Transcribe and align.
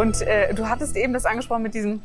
Und 0.00 0.22
äh, 0.22 0.54
du 0.54 0.68
hattest 0.68 0.96
eben 0.96 1.12
das 1.12 1.26
angesprochen 1.26 1.62
mit 1.62 1.74
diesen 1.74 2.02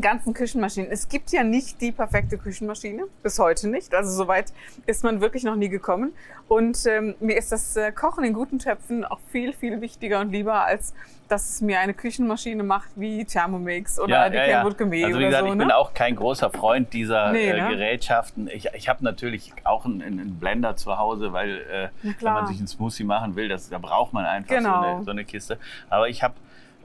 ganzen 0.00 0.34
Küchenmaschinen. 0.34 0.90
Es 0.90 1.08
gibt 1.08 1.30
ja 1.32 1.42
nicht 1.42 1.80
die 1.80 1.90
perfekte 1.92 2.36
Küchenmaschine, 2.36 3.04
bis 3.22 3.38
heute 3.38 3.68
nicht. 3.68 3.94
Also 3.94 4.10
soweit 4.10 4.52
ist 4.86 5.04
man 5.04 5.20
wirklich 5.20 5.42
noch 5.42 5.56
nie 5.56 5.68
gekommen. 5.70 6.12
Und 6.48 6.84
ähm, 6.86 7.14
mir 7.20 7.36
ist 7.36 7.50
das 7.50 7.76
äh, 7.76 7.92
Kochen 7.92 8.24
in 8.24 8.34
guten 8.34 8.58
Töpfen 8.58 9.04
auch 9.04 9.18
viel, 9.32 9.52
viel 9.54 9.80
wichtiger 9.80 10.20
und 10.20 10.32
lieber, 10.32 10.64
als 10.66 10.92
dass 11.28 11.48
es 11.50 11.60
mir 11.60 11.80
eine 11.80 11.92
Küchenmaschine 11.94 12.62
macht 12.62 12.88
wie 12.94 13.24
Thermomix 13.24 13.98
oder 13.98 14.10
Ja, 14.10 14.28
die 14.28 14.36
ja, 14.36 14.44
ja. 14.46 14.58
Kenwood 14.58 14.78
Gourmet 14.78 15.04
Also 15.04 15.18
wie 15.18 15.24
gesagt, 15.24 15.42
so. 15.42 15.46
ich 15.48 15.54
ne? 15.54 15.64
bin 15.64 15.72
auch 15.72 15.92
kein 15.92 16.14
großer 16.14 16.50
Freund 16.50 16.92
dieser 16.92 17.32
Nee, 17.32 17.48
äh, 17.48 17.60
ne? 17.62 17.68
Gerätschaften. 17.70 18.48
Ich, 18.52 18.68
ich 18.74 18.88
habe 18.88 19.02
natürlich 19.02 19.52
auch 19.64 19.86
einen, 19.86 20.02
einen 20.02 20.38
Blender 20.38 20.76
zu 20.76 20.98
Hause, 20.98 21.32
weil 21.32 21.58
äh, 21.72 21.88
wenn 22.02 22.32
man 22.32 22.46
sich 22.46 22.58
einen 22.58 22.68
Smoothie 22.68 23.04
machen 23.04 23.34
will, 23.34 23.48
das, 23.48 23.68
da 23.70 23.78
braucht 23.78 24.12
man 24.12 24.24
einfach 24.24 24.54
Genau. 24.54 24.82
so, 24.82 24.88
eine, 24.88 25.04
so 25.04 25.10
eine 25.10 25.24
Kiste. 25.24 25.58
Aber 25.88 26.08
ich 26.08 26.22
habe 26.22 26.34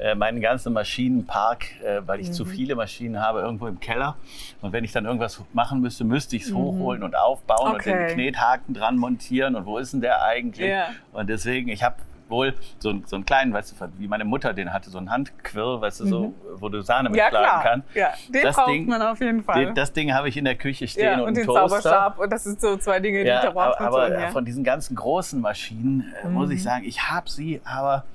äh, 0.02 0.16
meinen 0.16 0.42
ganzen 0.42 0.74
Maschinenpark, 0.74 1.66
äh, 1.84 2.02
weil 2.06 2.20
ich 2.20 2.30
Mhm. 2.30 2.34
zu 2.34 2.46
viele 2.46 2.76
Maschinen 2.76 3.22
habe, 3.22 3.42
irgendwo 3.42 3.68
im 3.68 3.80
Keller. 3.80 4.16
Und 4.62 4.74
wenn 4.74 4.84
ich 4.84 4.92
dann 4.92 5.06
irgendwas 5.06 5.42
machen 5.54 5.80
müsste, 5.82 6.04
müsste 6.04 6.36
ich 6.36 6.44
es 6.44 6.54
hochholen 6.54 7.04
und 7.04 7.16
aufbauen 7.16 7.68
und 7.76 7.86
Mhm. 7.86 7.92
Okay. 7.94 8.08
den 8.08 8.14
Knethaken 8.16 8.74
dran 8.74 8.98
montieren. 8.98 9.56
Und 9.56 9.66
wo 9.66 9.78
ist 9.78 9.94
denn 9.94 10.02
der 10.02 10.24
eigentlich? 10.24 10.68
Ja. 10.70 10.86
Und 11.14 11.30
deswegen, 11.30 11.70
ich 11.70 11.84
habe 11.84 11.96
wohl 12.30 12.54
so, 12.80 12.90
einen- 12.90 13.06
so 13.06 13.18
einen 13.18 13.26
kleinen, 13.26 13.52
weißt 13.54 13.74
du, 13.80 13.86
wie 13.98 14.08
meine 14.08 14.24
Mutter 14.24 14.54
den 14.54 14.72
hatte, 14.72 14.90
so 14.90 14.98
einen 14.98 15.12
Handquirl, 15.12 15.82
weißt 15.82 16.00
du, 16.00 16.06
so, 16.08 16.34
wo 16.56 16.70
du 16.70 16.82
Sahne 16.82 17.10
Mhm. 17.10 17.16
ja, 17.16 17.26
mitschlagen 17.26 17.50
klar. 17.50 17.62
kannst. 17.64 17.88
Ja, 17.96 18.14
den 18.34 18.42
Das 18.44 18.56
braucht 18.56 18.70
Ding- 18.70 18.88
man 18.88 19.02
auf 19.02 19.20
jeden 19.20 19.44
Fall. 19.44 19.66
Den, 19.66 19.76
das 19.76 19.92
Ding 19.92 20.14
habe 20.14 20.30
ich 20.30 20.38
in 20.38 20.46
der 20.46 20.56
Küche 20.56 20.88
stehen 20.88 21.04
ja, 21.04 21.16
und, 21.20 21.28
und 21.28 21.38
den 21.38 21.46
Toaster. 21.46 21.68
Zauberstab. 21.68 22.20
Und 22.20 22.32
das 22.32 22.46
sind 22.46 22.62
so 22.62 22.78
zwei 22.78 23.02
Dinge, 23.02 23.24
die 23.24 23.28
Ja, 23.30 23.42
da 23.42 23.50
braucht 23.52 23.82
aber, 23.82 24.04
aber 24.06 24.20
ja. 24.20 24.30
von 24.30 24.46
diesen 24.46 24.64
ganzen 24.64 24.96
großen 24.96 25.42
Maschinen 25.42 26.12
äh, 26.24 26.28
muss 26.30 26.48
Mhm. 26.48 26.56
ich 26.56 26.64
sagen, 26.64 26.86
ich 26.86 27.04
habe 27.10 27.30
sie, 27.30 27.60
aber 27.66 28.06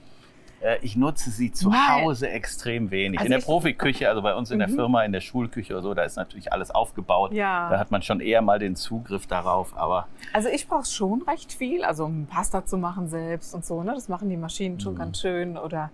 ich 0.82 0.96
nutze 0.96 1.30
sie 1.30 1.52
zu 1.52 1.68
Nein. 1.70 2.02
Hause 2.04 2.28
extrem 2.30 2.90
wenig. 2.90 3.20
Also 3.20 3.26
in 3.32 3.38
der 3.38 3.44
Profiküche, 3.44 4.08
also 4.08 4.22
bei 4.22 4.34
uns 4.34 4.50
in 4.50 4.58
der 4.58 4.68
Firma, 4.68 5.04
in 5.04 5.12
der 5.12 5.20
Schulküche 5.20 5.74
oder 5.74 5.82
so, 5.82 5.94
da 5.94 6.02
ist 6.02 6.16
natürlich 6.16 6.52
alles 6.52 6.70
aufgebaut. 6.70 7.32
Ja. 7.32 7.68
Da 7.70 7.78
hat 7.78 7.90
man 7.90 8.02
schon 8.02 8.20
eher 8.20 8.42
mal 8.42 8.58
den 8.58 8.74
Zugriff 8.76 9.26
darauf, 9.26 9.76
aber 9.76 10.08
Also 10.32 10.48
ich 10.48 10.66
brauche 10.66 10.86
schon 10.86 11.22
recht 11.22 11.52
viel, 11.52 11.84
also 11.84 12.04
um 12.06 12.26
Pasta 12.26 12.64
zu 12.64 12.78
machen 12.78 13.08
selbst 13.08 13.54
und 13.54 13.64
so. 13.64 13.82
Ne? 13.82 13.92
Das 13.94 14.08
machen 14.08 14.28
die 14.30 14.36
Maschinen 14.36 14.76
Mhm. 14.76 14.80
schon 14.80 14.96
ganz 14.96 15.20
schön 15.20 15.56
oder 15.58 15.90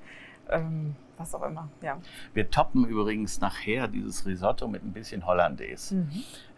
ähm, 0.51 0.95
was 1.19 1.35
auch 1.35 1.43
immer. 1.43 1.69
Ja. 1.83 1.99
wir 2.35 2.51
toppen 2.51 2.85
übrigens 2.85 3.41
nachher 3.41 3.87
dieses 3.89 4.27
Risotto 4.27 4.67
mit 4.69 4.83
ein 4.85 4.93
bisschen 4.93 5.25
Hollandaise. 5.27 5.95
Mhm. 5.95 6.11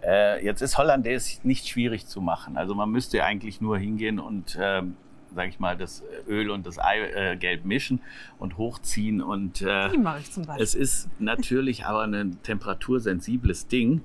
Äh, 0.02 0.44
jetzt 0.44 0.62
ist 0.62 0.78
Hollandaise 0.78 1.38
nicht 1.42 1.66
schwierig 1.68 2.06
zu 2.06 2.20
machen. 2.20 2.56
Also 2.56 2.74
man 2.74 2.90
müsste 2.90 3.24
eigentlich 3.24 3.60
nur 3.60 3.78
hingehen 3.78 4.18
und, 4.20 4.58
ähm, 4.60 4.96
sage 5.34 5.48
ich 5.48 5.58
mal, 5.60 5.76
das 5.76 6.02
Öl 6.28 6.50
und 6.50 6.66
das 6.66 6.78
Eigelb 6.78 7.64
äh, 7.64 7.66
mischen 7.66 8.00
und 8.38 8.56
hochziehen. 8.58 9.22
Und 9.22 9.62
äh, 9.62 9.90
Die 9.90 9.98
mache 9.98 10.20
ich 10.20 10.32
zum 10.32 10.44
Beispiel. 10.44 10.62
es 10.64 10.74
ist 10.74 11.08
natürlich 11.20 11.84
aber 11.86 12.02
ein 12.02 12.38
temperatursensibles 12.42 13.66
Ding. 13.68 14.02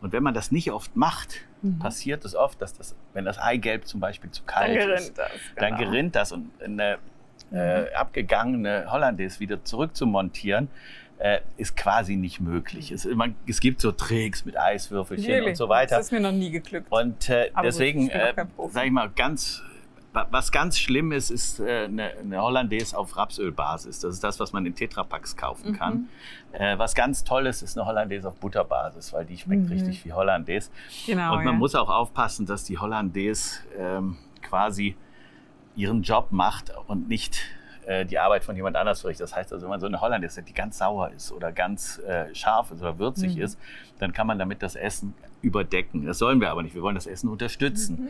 Und 0.00 0.12
wenn 0.12 0.22
man 0.22 0.34
das 0.34 0.50
nicht 0.50 0.72
oft 0.72 0.96
macht, 0.96 1.42
passiert 1.78 2.24
es 2.24 2.34
oft, 2.34 2.60
dass 2.60 2.76
das, 2.76 2.96
wenn 3.14 3.24
das 3.24 3.38
Eigelb 3.38 3.86
zum 3.86 4.00
Beispiel 4.00 4.30
zu 4.30 4.42
Dann 4.44 4.54
kalt 4.54 4.78
gerinnt 4.78 4.98
ist, 5.00 5.18
das. 5.18 5.30
dann 5.56 5.76
genau. 5.76 5.90
gerinnt 5.90 6.16
das 6.16 6.32
und 6.32 6.50
eine 6.60 6.98
äh, 7.52 7.92
abgegangene 7.94 8.86
Hollandaise 8.90 9.38
wieder 9.38 9.62
zurückzumontieren, 9.64 10.68
äh, 11.18 11.40
ist 11.56 11.76
quasi 11.76 12.16
nicht 12.16 12.40
möglich. 12.40 12.90
Es, 12.90 13.04
man, 13.04 13.36
es 13.46 13.60
gibt 13.60 13.80
so 13.80 13.92
Tricks 13.92 14.44
mit 14.44 14.58
Eiswürfelchen 14.58 15.32
Really? 15.32 15.50
und 15.50 15.56
so 15.56 15.68
weiter. 15.68 15.96
Das 15.96 16.06
ist 16.06 16.12
mir 16.12 16.20
noch 16.20 16.32
nie 16.32 16.50
geglückt. 16.50 16.88
Und 16.90 17.28
äh, 17.28 17.50
deswegen, 17.62 18.08
äh, 18.10 18.34
sage 18.70 18.86
ich 18.86 18.92
mal, 18.92 19.08
ganz, 19.14 19.62
was 20.12 20.52
ganz 20.52 20.78
schlimm 20.78 21.10
ist, 21.12 21.30
ist 21.30 21.60
äh, 21.60 21.84
eine, 21.84 22.12
eine 22.18 22.42
Hollandaise 22.42 22.96
auf 22.96 23.16
Rapsölbasis. 23.16 24.00
Das 24.00 24.14
ist 24.14 24.22
das, 24.22 24.38
was 24.40 24.52
man 24.52 24.66
in 24.66 24.74
Tetrapacks 24.74 25.34
Mhm. 25.34 25.40
kaufen 25.40 25.72
kann. 25.78 26.08
Äh, 26.52 26.76
was 26.78 26.94
ganz 26.94 27.24
toll 27.24 27.46
ist, 27.46 27.62
ist 27.62 27.78
eine 27.78 27.86
Hollandaise 27.86 28.28
auf 28.28 28.36
Butterbasis, 28.36 29.12
weil 29.12 29.24
die 29.24 29.38
schmeckt 29.38 29.70
richtig 29.70 30.04
wie 30.04 30.12
Hollandaise. 30.12 30.70
Genau. 31.06 31.32
Und 31.32 31.44
man 31.44 31.54
ja. 31.54 31.58
muss 31.58 31.74
auch 31.74 31.88
aufpassen, 31.88 32.44
dass 32.46 32.64
die 32.64 32.78
Hollandaise 32.78 33.60
ähm, 33.78 34.18
quasi 34.42 34.96
ihren 35.76 36.02
Job 36.02 36.28
macht 36.30 36.72
und 36.88 37.08
nicht 37.08 37.38
äh, 37.86 38.04
die 38.06 38.18
Arbeit 38.18 38.44
von 38.44 38.56
jemand 38.56 38.76
anders 38.76 39.00
verrichtet. 39.00 39.24
Das 39.24 39.34
heißt 39.36 39.52
also, 39.52 39.64
wenn 39.64 39.70
man 39.70 39.80
so 39.80 39.86
eine 39.86 40.00
Hollandaise 40.00 40.40
hat, 40.40 40.48
die 40.48 40.54
ganz 40.54 40.78
sauer 40.78 41.10
ist 41.10 41.32
oder 41.32 41.52
ganz 41.52 41.98
äh, 41.98 42.34
scharf 42.34 42.70
ist 42.70 42.80
oder 42.80 42.98
würzig 42.98 43.36
Mhm. 43.36 43.42
ist, 43.42 43.58
dann 43.98 44.12
kann 44.12 44.26
man 44.26 44.38
damit 44.38 44.62
das 44.62 44.74
Essen 44.76 45.14
überdecken. 45.42 46.06
Das 46.06 46.18
sollen 46.18 46.40
wir 46.40 46.50
aber 46.50 46.62
nicht. 46.62 46.74
Wir 46.74 46.82
wollen 46.82 46.94
das 46.94 47.06
Essen 47.06 47.28
unterstützen. 47.28 48.04
Mhm. 48.04 48.08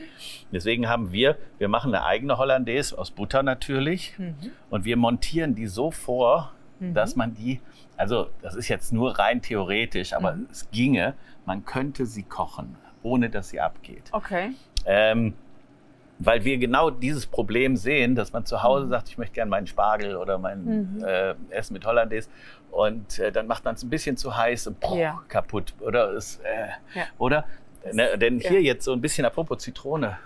Deswegen 0.53 0.88
haben 0.88 1.12
wir, 1.12 1.37
wir 1.59 1.69
machen 1.69 1.94
eine 1.94 2.05
eigene 2.05 2.37
Hollandaise 2.38 2.97
aus 2.99 3.10
Butter 3.10 3.43
natürlich 3.43 4.19
Mhm. 4.19 4.34
und 4.71 4.84
wir 4.84 4.97
montieren 4.97 5.55
die 5.55 5.66
so 5.66 5.91
vor, 5.91 6.53
dass 6.81 7.15
man 7.15 7.33
die, 7.34 7.60
also 7.97 8.28
das 8.43 8.56
ist 8.56 8.66
jetzt 8.69 8.93
nur 8.93 9.16
rein 9.16 9.41
theoretisch, 9.41 10.15
aber 10.15 10.33
Mhm. 10.33 10.49
es 10.50 10.69
ginge, 10.72 11.15
man 11.47 11.65
könnte 11.65 12.06
sie 12.06 12.25
kochen, 12.25 12.75
ohne 13.04 13.31
dass 13.31 13.50
sie 13.50 13.60
abgeht. 13.60 14.03
Okay. 14.10 14.50
Ähm, 14.84 15.34
weil 16.18 16.44
wir 16.44 16.58
genau 16.58 16.90
dieses 16.90 17.26
Problem 17.26 17.76
sehen, 17.76 18.14
dass 18.14 18.32
man 18.32 18.44
zu 18.46 18.56
Mhm. 18.56 18.62
Hause 18.62 18.88
sagt, 18.88 19.08
ich 19.08 19.18
möchte 19.18 19.34
gerne 19.34 19.50
meinen 19.50 19.66
Spargel 19.66 20.16
oder 20.16 20.38
mein 20.38 21.02
äh, 21.04 21.34
Essen 21.50 21.72
mit 21.74 21.84
Hollandaise 21.84 22.28
und 22.70 23.18
äh, 23.18 23.32
dann 23.32 23.46
macht 23.46 23.64
man 23.64 23.74
es 23.74 23.82
ein 23.82 23.90
bisschen 23.90 24.16
zu 24.16 24.36
heiß 24.36 24.66
und 24.68 24.80
bruch, 24.80 24.96
Ja. 24.96 25.22
kaputt. 25.28 25.74
Oder, 25.80 26.10
es, 26.12 26.36
äh, 26.44 26.68
Ja. 26.98 27.04
oder 27.18 27.44
ne, 27.92 28.16
denn 28.18 28.38
hier 28.40 28.62
jetzt 28.62 28.84
so 28.84 28.92
ein 28.92 29.00
bisschen 29.00 29.24
apropos 29.24 29.58
Zitrone. 29.62 30.16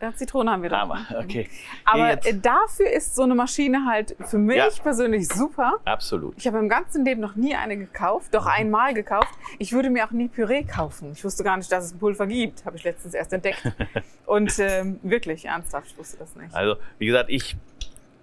Ja, 0.00 0.14
Zitrone 0.14 0.50
haben 0.50 0.62
wir 0.62 0.68
da. 0.70 0.82
Aber, 0.82 0.98
okay. 1.18 1.48
Aber 1.86 2.10
jetzt, 2.10 2.28
dafür 2.44 2.90
ist 2.90 3.16
so 3.16 3.22
eine 3.22 3.34
Maschine 3.34 3.86
halt 3.86 4.14
für 4.26 4.36
mich 4.36 4.56
Ja. 4.58 4.68
persönlich 4.82 5.26
super. 5.28 5.78
absolut. 5.86 6.34
Ich 6.36 6.46
habe 6.46 6.58
im 6.58 6.68
ganzen 6.68 7.04
Leben 7.04 7.22
noch 7.22 7.34
nie 7.34 7.54
eine 7.54 7.78
gekauft, 7.78 8.26
Mhm. 8.28 8.36
doch 8.36 8.46
einmal 8.46 8.92
gekauft. 8.92 9.32
Ich 9.58 9.72
würde 9.72 9.88
mir 9.88 10.04
auch 10.06 10.10
nie 10.10 10.28
Püree 10.28 10.64
kaufen. 10.64 11.12
Ich 11.12 11.24
wusste 11.24 11.44
gar 11.44 11.56
nicht, 11.56 11.72
dass 11.72 11.86
es 11.86 11.92
ein 11.94 11.98
Pulver 11.98 12.26
gibt. 12.26 12.64
Habe 12.66 12.76
ich 12.76 12.84
letztens 12.84 13.14
erst 13.14 13.32
entdeckt. 13.32 13.62
Und 14.26 14.58
ähm, 14.58 15.00
wirklich, 15.02 15.46
ernsthaft, 15.46 15.86
ich 15.92 15.98
wusste 15.98 16.18
das 16.18 16.34
nicht. 16.36 16.54
Also, 16.54 16.76
wie 16.98 17.06
gesagt, 17.06 17.30
ich 17.30 17.56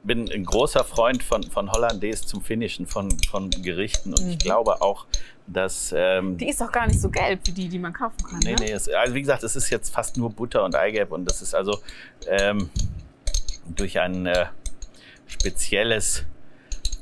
bin 0.04 0.30
ein 0.32 0.44
großer 0.46 0.84
Freund 0.84 1.24
von, 1.24 1.44
von 1.44 1.72
Hollandaise 1.72 2.26
zum 2.26 2.42
Finishen 2.42 2.86
von, 2.88 3.10
von 3.30 3.50
Gerichten 3.50 4.10
und 4.14 4.28
ich 4.28 4.38
glaube 4.40 4.82
auch, 4.82 5.06
dass. 5.48 5.94
Ähm, 5.96 6.32
Mhm. 6.34 6.38
Die 6.38 6.50
ist 6.50 6.62
doch 6.62 6.72
gar 6.72 6.88
nicht 6.88 7.00
so 7.02 7.10
gelb 7.10 7.40
wie 7.46 7.52
die, 7.52 7.68
die 7.70 7.80
man 7.80 7.94
kaufen 7.94 8.18
kann. 8.30 8.40
Nee, 8.40 8.52
ne? 8.54 8.58
nee, 8.60 8.72
es, 8.72 8.88
also 8.90 9.14
wie 9.14 9.22
gesagt, 9.22 9.44
es 9.44 9.56
ist 9.56 9.70
jetzt 9.70 9.94
fast 9.94 10.18
nur 10.18 10.30
Butter 10.30 10.64
und 10.64 10.76
Eigelb 10.76 11.12
und 11.12 11.26
das 11.26 11.42
ist 11.42 11.54
also 11.56 11.80
ähm, 12.28 12.70
durch 13.76 14.00
ein 14.00 14.26
äh, 14.26 14.46
spezielles, 15.28 16.24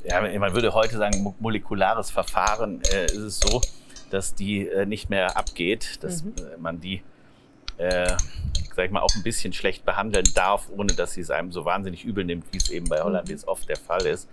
ja, 0.04 0.22
man 0.40 0.54
würde 0.54 0.74
heute 0.74 0.98
sagen, 0.98 1.22
mo- 1.24 1.36
molekulares 1.40 2.10
Verfahren 2.12 2.82
äh, 2.94 3.06
ist 3.06 3.16
es 3.18 3.40
so, 3.40 3.62
dass 4.10 4.34
die 4.36 4.68
äh, 4.68 4.86
nicht 4.86 5.10
mehr 5.10 5.38
abgeht, 5.38 6.00
dass 6.02 6.24
Mhm. 6.24 6.34
äh, 6.38 6.58
man 6.60 6.80
die, 6.82 7.02
äh, 7.82 8.16
sag 8.76 8.86
ich 8.86 8.92
mal, 8.92 9.02
auch 9.02 9.14
ein 9.16 9.24
bisschen 9.24 9.54
schlecht 9.54 9.84
behandeln 9.86 10.26
darf, 10.36 10.70
ohne 10.70 10.94
dass 10.94 11.14
sie 11.14 11.22
es 11.22 11.30
einem 11.32 11.52
so 11.52 11.66
wahnsinnig 11.66 12.06
übel 12.06 12.24
nimmt, 12.24 12.46
wie 12.54 12.58
es 12.58 12.70
eben 12.70 12.88
bei 12.88 13.02
Hollandaise 13.02 13.48
oft 13.48 13.68
der 13.68 13.78
Fall 13.78 14.06
ist. 14.06 14.30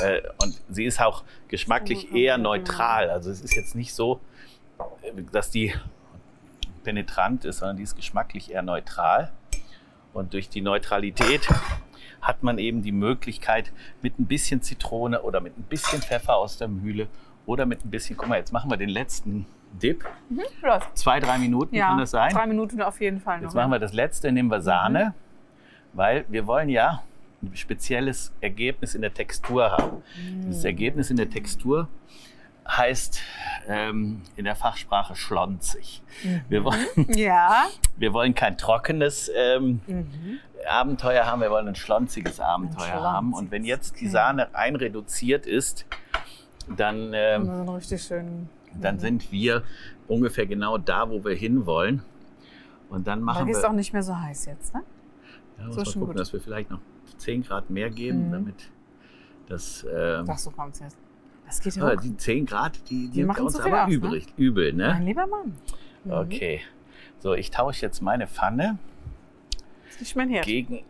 Äh, 0.00 0.22
und 0.42 0.60
sie 0.70 0.84
ist 0.84 1.00
auch 1.00 1.24
geschmacklich 1.48 2.10
Mhm. 2.10 2.16
eher 2.16 2.38
neutral. 2.38 3.10
Also 3.10 3.30
es 3.30 3.40
ist 3.40 3.54
jetzt 3.54 3.74
nicht 3.74 3.92
so, 3.94 4.20
äh, 5.02 5.22
dass 5.32 5.50
die 5.50 5.74
penetrant 6.84 7.44
ist, 7.44 7.58
sondern 7.58 7.76
die 7.76 7.82
ist 7.82 7.96
geschmacklich 7.96 8.52
eher 8.52 8.62
neutral. 8.62 9.32
Und 10.14 10.32
durch 10.32 10.48
die 10.48 10.62
Neutralität 10.62 11.46
hat 12.20 12.42
man 12.42 12.58
eben 12.58 12.82
die 12.82 12.92
Möglichkeit, 12.92 13.72
mit 14.02 14.18
ein 14.18 14.26
bisschen 14.26 14.62
Zitrone 14.62 15.22
oder 15.22 15.40
mit 15.40 15.58
ein 15.58 15.64
bisschen 15.64 16.00
Pfeffer 16.00 16.36
aus 16.36 16.56
der 16.56 16.68
Mühle 16.68 17.06
oder 17.46 17.66
mit 17.66 17.84
ein 17.84 17.90
bisschen, 17.90 18.16
guck 18.16 18.28
mal, 18.28 18.38
jetzt 18.38 18.52
machen 18.52 18.70
wir 18.70 18.76
den 18.76 18.88
letzten 18.88 19.46
Dip. 19.72 20.04
Läuft. 20.62 20.96
Zwei, 20.98 21.20
drei 21.20 21.38
Minuten 21.38 21.74
Ja, 21.74 21.88
kann 21.88 21.98
das 21.98 22.10
sein. 22.10 22.32
drei 22.32 22.46
Minuten 22.46 22.80
auf 22.82 23.00
jeden 23.00 23.20
Fall 23.20 23.36
noch. 23.38 23.44
Jetzt 23.44 23.54
machen 23.54 23.70
wir 23.70 23.78
das 23.78 23.92
letzte, 23.92 24.32
nehmen 24.32 24.50
wir 24.50 24.60
Sahne, 24.60 25.14
weil 25.92 26.24
wir 26.28 26.46
wollen 26.46 26.68
ja 26.68 27.02
ein 27.42 27.54
spezielles 27.56 28.32
Ergebnis 28.40 28.94
in 28.94 29.02
der 29.02 29.14
Textur 29.14 29.70
haben. 29.70 30.02
Dieses 30.46 30.64
Ergebnis 30.64 31.10
in 31.10 31.16
der 31.16 31.30
Textur 31.30 31.88
heißt 32.66 33.20
ähm, 33.68 34.22
in 34.36 34.44
der 34.44 34.56
Fachsprache 34.56 35.14
schlonzig. 35.14 36.02
Wir, 36.48 36.64
wollen, 36.64 36.84
Ja. 37.14 37.66
wir 37.96 38.12
wollen 38.12 38.34
kein 38.34 38.58
trockenes 38.58 39.30
ähm, 39.34 39.80
Mhm. 39.86 40.40
Abenteuer 40.68 41.24
haben, 41.24 41.40
wir 41.40 41.50
wollen 41.50 41.68
ein 41.68 41.76
schlonziges 41.76 42.40
Abenteuer 42.40 42.80
schlonziges, 42.86 43.04
haben. 43.04 43.32
Und 43.32 43.50
wenn 43.52 43.64
jetzt 43.64 44.00
die. 44.00 44.08
Sahne 44.08 44.54
einreduziert 44.54 45.46
ist, 45.46 45.86
dann, 46.76 47.12
ähm, 47.14 47.44
So 47.46 47.52
einen 47.52 47.68
richtig 47.70 48.02
schönen. 48.02 48.50
Dann 48.80 48.96
Mhm. 48.96 49.00
sind 49.00 49.32
wir 49.32 49.62
ungefähr 50.06 50.46
genau 50.46 50.78
da, 50.78 51.08
wo 51.10 51.24
wir 51.24 51.34
hinwollen. 51.34 52.02
Und 52.88 53.06
dann 53.06 53.20
Da 53.20 53.24
machen 53.24 53.48
ist 53.48 53.62
wir. 53.62 53.68
auch 53.68 53.72
nicht 53.74 53.92
mehr 53.92 54.02
so 54.02 54.16
heiß 54.18 54.46
jetzt, 54.46 54.74
ne? 54.74 54.82
Ja, 55.58 55.66
muss 55.66 55.74
so 55.74 55.80
mal 55.80 55.84
schon 55.86 55.92
gucken, 56.00 56.06
gut. 56.14 56.20
dass 56.20 56.32
wir 56.32 56.40
vielleicht 56.40 56.70
noch 56.70 56.80
10 57.18 57.42
Grad 57.42 57.68
mehr 57.70 57.90
geben, 57.90 58.28
Mhm. 58.28 58.32
damit 58.32 58.70
das. 59.48 59.86
Ähm, 59.92 60.24
Ach, 60.28 60.38
so 60.38 60.50
kommt's 60.50 60.80
jetzt. 60.80 60.96
Das 61.46 61.60
geht 61.60 61.76
ja 61.76 61.82
aber 61.82 61.96
hoch. 61.96 62.00
die 62.02 62.16
10 62.16 62.46
Grad, 62.46 62.78
die, 62.90 63.08
die, 63.08 63.10
Die 63.10 63.24
machen 63.24 63.44
uns 63.44 63.56
viel 63.58 63.66
aber 63.72 63.84
aus, 63.84 63.88
ne? 63.88 63.94
übrig, 63.94 64.26
übel, 64.36 64.72
ne? 64.72 64.88
Mein 64.88 65.04
lieber 65.06 65.26
Mann. 65.26 65.54
Mhm. 66.04 66.12
Okay. 66.12 66.60
So, 67.20 67.34
ich 67.34 67.50
tausche 67.50 67.84
jetzt 67.84 68.00
meine 68.02 68.26
Pfanne 68.26 68.78
Das 69.84 69.94
ist 69.94 70.00
nicht 70.00 70.16
mein 70.16 70.28
Herd. 70.30 70.44
gegen 70.44 70.84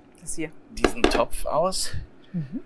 diesen 0.71 1.03
Topf 1.05 1.47
aus, 1.47 1.95
Mhm. 2.33 2.61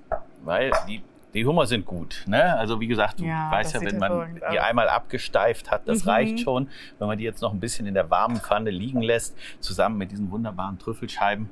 weil 0.44 0.72
die, 0.88 1.02
die 1.34 1.46
Hummer 1.46 1.66
sind 1.66 1.86
gut. 1.86 2.24
Ne? 2.26 2.56
Also 2.58 2.78
wie 2.80 2.86
gesagt, 2.86 3.20
du 3.20 3.24
Ja, 3.24 3.50
weißt 3.50 3.74
ja, 3.74 3.80
wenn 3.80 3.98
man 3.98 4.34
die 4.36 4.58
aus. 4.58 4.64
einmal 4.64 4.88
abgesteift 4.88 5.70
hat, 5.70 5.88
das 5.88 6.04
Mhm. 6.04 6.10
reicht 6.10 6.40
schon. 6.40 6.68
Wenn 6.98 7.08
man 7.08 7.16
die 7.18 7.24
jetzt 7.24 7.40
noch 7.40 7.52
ein 7.52 7.60
bisschen 7.60 7.86
in 7.86 7.94
der 7.94 8.10
warmen 8.10 8.36
Pfanne 8.36 8.70
liegen 8.70 9.00
lässt, 9.02 9.36
zusammen 9.60 9.96
mit 9.98 10.10
diesen 10.12 10.30
wunderbaren 10.30 10.78
Trüffelscheiben. 10.78 11.48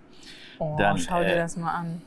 Oh, 0.58 0.76
Dann, 0.78 0.98
schau 0.98 1.20
dir 1.20 1.32
äh, 1.34 1.36
das 1.36 1.56
mal 1.56 1.72
an. 1.72 2.02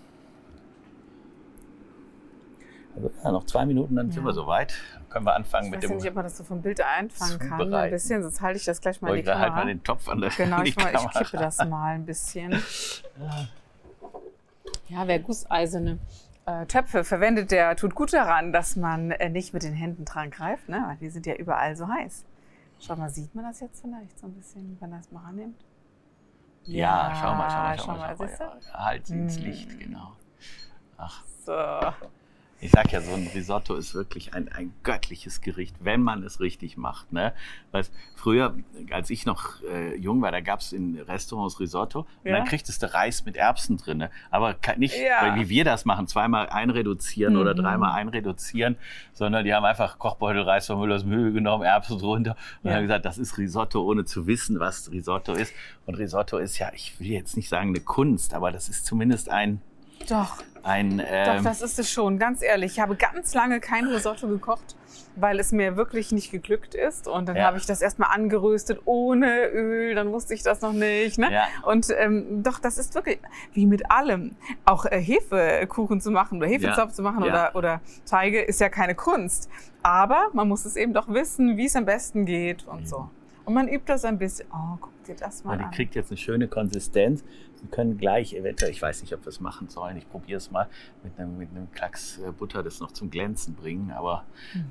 Also, 2.96 3.12
ja, 3.24 3.32
noch 3.32 3.44
zwei 3.46 3.66
Minuten, 3.66 3.96
dann 3.96 4.12
sind 4.12 4.22
Ja. 4.22 4.28
wir 4.30 4.34
soweit. 4.34 4.76
Dann 4.94 5.10
können 5.10 5.26
wir 5.26 5.34
anfangen 5.36 5.66
Ich 5.66 5.72
mit 5.72 5.78
weiß 5.80 5.88
dem. 5.90 5.90
ja 5.92 5.96
nicht, 5.98 6.10
ob 6.10 6.16
man 6.16 6.24
das 6.26 6.38
so 6.38 6.44
vom 6.44 6.62
Bild 6.62 6.80
einfangen 6.80 7.40
kann. 7.40 7.54
Ein 7.54 7.60
Zubereiten. 7.66 7.92
bisschen, 7.92 8.22
sonst 8.22 8.42
halte 8.42 8.58
ich 8.60 8.66
das 8.66 8.82
gleich 8.82 9.02
mal 9.02 9.10
in 9.10 9.16
die 9.16 9.26
Wollte 9.26 9.40
halt 9.40 9.48
Kamera. 9.48 9.64
mal 9.66 9.68
den 9.74 9.84
Topf 9.84 10.08
an 10.10 10.22
der 10.22 10.30
genau, 10.30 10.62
ich, 10.64 10.76
mal, 10.76 10.86
ich 10.90 10.94
Kamera. 10.94 11.20
kippe 11.24 11.38
das 11.38 11.58
mal 11.66 11.96
ein 11.96 12.06
bisschen. 12.06 12.54
Ja, 14.90 15.08
wer 15.08 15.18
gusseiserne 15.20 15.98
äh, 16.46 16.66
Töpfe 16.66 17.04
verwendet, 17.04 17.52
der 17.52 17.76
tut 17.76 17.96
gut 17.96 18.14
daran, 18.14 18.52
dass 18.52 18.76
man 18.76 19.12
äh, 19.12 19.30
nicht 19.30 19.54
mit 19.54 19.64
den 19.64 19.74
Händen 19.74 20.06
dran 20.06 20.30
greift, 20.32 20.68
ne? 20.70 20.84
weil 20.88 20.98
die 20.98 21.10
sind 21.10 21.26
ja 21.26 21.36
überall 21.36 21.76
so 21.76 21.88
heiß. 21.88 22.26
Schau 22.80 22.96
mal, 22.98 23.10
sieht 23.10 23.34
man 23.34 23.46
das 23.46 23.60
jetzt 23.62 23.82
vielleicht 23.82 24.20
so 24.20 24.28
ein 24.28 24.34
bisschen, 24.34 24.78
wenn 24.82 24.92
er 24.92 25.00
es 25.00 25.12
mal 25.12 25.24
annimmt? 25.26 25.64
Ja, 26.66 27.14
schau 27.20 27.36
mal, 27.36 27.50
schau 27.50 27.58
mal, 27.58 27.78
schau 27.78 27.88
mal. 27.88 28.16
Schau 28.18 28.24
mal, 28.24 28.28
siehst 28.28 28.40
du? 28.40 28.44
ja. 28.44 28.86
Halt 28.86 29.08
sie 29.08 29.14
ins 29.16 29.40
Mm. 29.40 29.44
Licht, 29.44 29.80
genau. 29.80 30.12
Ach, 30.98 31.24
So. 31.46 31.54
Ich 32.64 32.72
sag 32.72 32.92
ja, 32.94 33.02
so 33.02 33.14
ein 33.14 33.28
Risotto 33.36 33.76
ist 33.76 33.94
wirklich 33.94 34.34
ein, 34.34 34.48
ein 34.50 34.74
göttliches 34.84 35.42
Gericht, 35.42 35.76
wenn 35.82 36.02
man 36.02 36.24
es 36.24 36.40
richtig 36.40 36.78
macht. 36.78 37.12
Ne? 37.12 37.34
Weil 37.72 37.84
früher, 38.16 38.56
als 38.92 39.10
ich 39.10 39.26
noch 39.26 39.62
äh, 39.64 39.96
jung 39.98 40.22
war, 40.22 40.32
da 40.32 40.40
gab 40.40 40.62
es 40.62 40.72
in 40.72 40.98
Restaurants 40.98 41.60
Risotto 41.60 42.00
und 42.02 42.08
Ja. 42.32 42.38
dann 42.38 42.46
kriegtest 42.48 42.82
du 42.82 42.94
Reis 42.94 43.26
mit 43.26 43.36
Erbsen 43.36 43.76
drin. 43.78 44.08
Aber 44.32 44.54
ke- 44.54 44.80
nicht, 44.80 44.96
Ja. 44.98 45.22
weil 45.34 45.42
wie 45.42 45.50
wir 45.50 45.66
das 45.66 45.84
machen, 45.84 46.08
zweimal 46.08 46.48
einreduzieren 46.50 47.36
oder 47.36 47.54
Mhm. 47.54 47.58
dreimal 47.64 47.92
einreduzieren, 48.00 48.78
sondern 49.12 49.44
die 49.44 49.54
haben 49.54 49.66
einfach 49.66 50.00
Kochbeutel 50.00 50.44
Reis 50.44 50.68
von 50.68 50.80
Müllers 50.80 51.04
Mühle 51.04 51.34
genommen, 51.34 51.64
Erbsen 51.66 52.00
drunter 52.00 52.38
und 52.64 52.70
Ja. 52.70 52.78
haben 52.78 52.84
gesagt, 52.84 53.04
das 53.04 53.18
ist 53.18 53.38
Risotto, 53.38 53.82
ohne 53.84 54.06
zu 54.06 54.26
wissen, 54.26 54.60
was 54.62 54.90
Risotto 54.90 55.34
ist. 55.34 55.54
Und 55.86 55.96
Risotto 55.96 56.38
ist 56.38 56.58
ja, 56.60 56.72
ich 56.74 56.98
will 57.00 57.08
jetzt 57.08 57.36
nicht 57.36 57.50
sagen 57.50 57.70
eine 57.70 57.82
Kunst, 57.82 58.34
aber 58.34 58.54
das 58.54 58.70
ist 58.70 58.86
zumindest 58.86 59.30
ein, 59.30 59.62
Doch, 60.10 60.38
ein 60.64 60.98
doch, 60.98 61.06
ähm, 61.10 61.44
das 61.44 61.62
ist 61.62 61.80
es 61.80 61.90
schon, 61.92 62.20
ganz 62.20 62.42
ehrlich. 62.42 62.74
Ich 62.74 62.80
habe 62.80 62.96
ganz 62.96 63.34
lange 63.34 63.60
kein 63.60 63.86
Risotto 63.88 64.28
gekocht, 64.28 64.76
weil 65.16 65.40
es 65.40 65.52
mir 65.52 65.78
wirklich 65.78 66.12
nicht 66.12 66.32
geglückt 66.32 66.76
ist. 66.76 67.08
Und 67.08 67.28
dann 67.28 67.36
Ja. 67.38 67.46
habe 67.46 67.58
ich 67.58 67.66
das 67.66 67.82
erstmal 67.82 68.10
angeröstet 68.14 68.82
ohne 68.86 69.48
Öl, 69.48 69.96
dann 69.96 70.12
wusste 70.12 70.34
ich 70.34 70.44
das 70.44 70.62
noch 70.62 70.74
nicht. 70.74 71.18
Ne? 71.18 71.32
Ja. 71.32 71.44
Und 71.66 71.88
ähm, 71.98 72.44
doch, 72.44 72.60
das 72.60 72.78
ist 72.78 72.96
wirklich 72.96 73.20
wie 73.54 73.66
mit 73.66 73.90
allem. 73.92 74.36
Auch 74.66 74.86
äh, 74.86 75.00
Hefekuchen 75.02 76.02
zu 76.02 76.12
machen 76.12 76.38
oder 76.40 76.48
Hefezopf 76.48 76.92
zu 76.94 77.02
machen 77.02 77.24
Ja. 77.24 77.30
oder, 77.32 77.56
oder 77.56 77.82
Teige 78.06 78.42
ist 78.42 78.60
ja 78.60 78.70
keine 78.70 78.96
Kunst. 78.96 79.50
Aber 79.84 80.30
man 80.34 80.48
muss 80.48 80.66
es 80.66 80.76
eben 80.76 80.94
doch 80.94 81.08
wissen, 81.10 81.58
wie 81.58 81.66
es 81.66 81.76
am 81.76 81.86
besten 81.86 82.26
geht 82.26 82.66
und 82.68 82.88
so. 82.88 83.10
Und 83.46 83.54
man 83.56 83.68
übt 83.68 83.84
das 83.88 84.06
ein 84.06 84.18
bisschen. 84.18 84.48
Oh, 84.54 84.78
guck 84.80 85.04
dir 85.04 85.16
das 85.16 85.44
mal 85.44 85.54
Ja, 85.54 85.58
die 85.60 85.64
an. 85.66 85.72
kriegt 85.72 85.96
jetzt 85.96 86.12
eine 86.12 86.18
schöne 86.18 86.48
Konsistenz. 86.48 87.24
Sie 87.56 87.68
können 87.68 87.98
gleich 87.98 88.34
eventuell, 88.34 88.72
ich 88.72 88.82
weiß 88.82 89.02
nicht, 89.02 89.14
ob 89.14 89.24
wir 89.26 89.30
es 89.30 89.40
machen 89.40 89.70
sollen, 89.70 89.98
ich 89.98 90.10
probiere 90.10 90.38
es 90.38 90.50
mal, 90.52 90.68
mit 91.04 91.18
einem, 91.20 91.38
mit 91.38 91.50
einem 91.52 91.72
Klacks 91.72 92.20
äh, 92.20 92.32
Butter 92.32 92.64
das 92.64 92.80
noch 92.80 92.92
zum 92.92 93.10
Glänzen 93.10 93.54
bringen. 93.56 93.92
Aber 93.92 94.24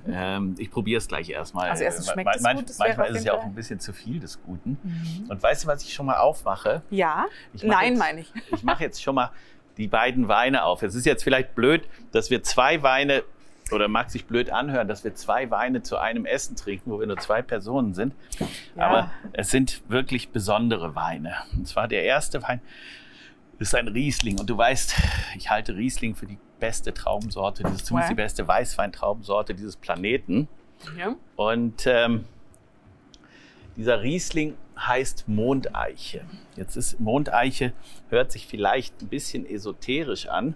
ähm, 0.06 0.54
ich 0.58 0.70
probiere 0.70 0.98
es 0.98 1.08
gleich 1.08 1.28
erstmal. 1.30 1.66
Mhm. 1.66 1.70
Also 1.72 1.84
erstens 1.84 2.08
Äh, 2.08 2.12
schmeckt 2.12 2.26
man- 2.26 2.34
es 2.36 2.42
manch- 2.42 2.56
gut, 2.60 2.68
das 2.70 2.78
Manchmal 2.78 3.10
ist 3.10 3.18
es 3.18 3.24
ja 3.24 3.34
auch 3.34 3.44
ein 3.44 3.54
bisschen 3.54 3.78
zu 3.80 3.92
viel 3.92 4.20
des 4.20 4.42
Guten. 4.42 4.78
Mhm. 4.82 5.30
Und 5.30 5.42
weißt 5.42 5.64
du, 5.64 5.68
was 5.68 5.82
ich 5.82 5.92
schon 5.92 6.06
mal 6.06 6.16
aufmache? 6.16 6.82
Ja, 6.90 7.26
nein, 7.62 7.90
jetzt- 7.92 7.98
meine 7.98 8.20
ich. 8.20 8.32
Ich 8.52 8.62
mache 8.62 8.84
jetzt 8.84 9.02
schon 9.02 9.14
mal 9.14 9.30
die 9.76 9.88
beiden 9.88 10.28
Weine 10.28 10.64
auf. 10.64 10.82
Es 10.82 10.94
ist 10.94 11.06
jetzt 11.06 11.24
vielleicht 11.24 11.54
blöd, 11.54 11.86
dass 12.12 12.30
wir 12.30 12.42
zwei 12.42 12.82
Weine, 12.82 13.22
oder 13.72 13.88
mag 13.88 14.10
sich 14.10 14.26
blöd 14.26 14.50
anhören, 14.50 14.88
dass 14.88 15.04
wir 15.04 15.14
zwei 15.14 15.50
Weine 15.50 15.82
zu 15.82 15.98
einem 15.98 16.26
Essen 16.26 16.56
trinken, 16.56 16.90
wo 16.90 17.00
wir 17.00 17.06
nur 17.06 17.18
zwei 17.18 17.42
Personen 17.42 17.94
sind. 17.94 18.14
Ja. 18.76 18.86
Aber 18.86 19.10
es 19.32 19.50
sind 19.50 19.82
wirklich 19.88 20.30
besondere 20.30 20.94
Weine. 20.94 21.34
Und 21.52 21.66
zwar 21.66 21.88
der 21.88 22.04
erste 22.04 22.42
Wein 22.42 22.60
ist 23.58 23.74
ein 23.74 23.88
Riesling. 23.88 24.38
Und 24.40 24.50
du 24.50 24.56
weißt, 24.56 24.94
ich 25.36 25.50
halte 25.50 25.74
Riesling 25.76 26.14
für 26.14 26.26
die 26.26 26.38
beste 26.60 26.92
Traubensorte, 26.94 27.62
dieses, 27.64 27.84
zumindest 27.84 28.10
Ouais. 28.10 28.14
die 28.14 28.22
beste 28.22 28.48
Weißweintraubensorte 28.48 29.54
dieses 29.54 29.76
Planeten. 29.76 30.48
Ja. 30.98 31.14
Und 31.36 31.86
ähm, 31.86 32.24
dieser 33.76 34.02
Riesling 34.02 34.54
heißt 34.78 35.28
Mondeiche. 35.28 36.24
Jetzt 36.56 36.76
ist 36.76 36.98
Mondeiche, 37.00 37.72
hört 38.10 38.32
sich 38.32 38.46
vielleicht 38.46 39.00
ein 39.02 39.08
bisschen 39.08 39.46
esoterisch 39.46 40.26
an, 40.28 40.54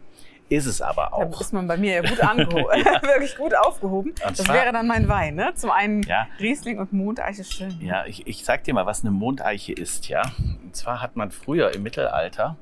ist 0.48 0.66
es 0.66 0.80
aber 0.80 1.08
Da 1.10 1.16
auch. 1.16 1.40
ist 1.40 1.52
man 1.52 1.66
bei 1.66 1.76
mir 1.76 1.94
ja 1.94 2.00
gut 2.02 2.20
angehoben, 2.24 2.64
wirklich 3.02 3.36
gut 3.36 3.54
aufgehoben. 3.56 4.10
Und 4.26 4.38
Das 4.38 4.48
wäre 4.48 4.72
dann 4.72 4.86
mein 4.86 5.08
Wein, 5.08 5.34
ne? 5.34 5.52
Zum 5.54 5.70
einen 5.70 6.02
Ja. 6.04 6.26
Riesling 6.38 6.78
und 6.78 6.92
Mondeiche 6.92 7.44
schön. 7.44 7.78
Ja, 7.80 8.04
ich, 8.06 8.26
ich 8.26 8.44
sag 8.44 8.64
dir 8.64 8.74
mal, 8.74 8.86
was 8.86 9.00
eine 9.02 9.10
Mondeiche 9.10 9.72
ist, 9.72 10.08
ja. 10.08 10.22
Und 10.62 10.74
zwar 10.76 11.02
hat 11.02 11.16
man 11.16 11.30
früher 11.30 11.74
im 11.74 11.82
Mittelalter 11.82 12.56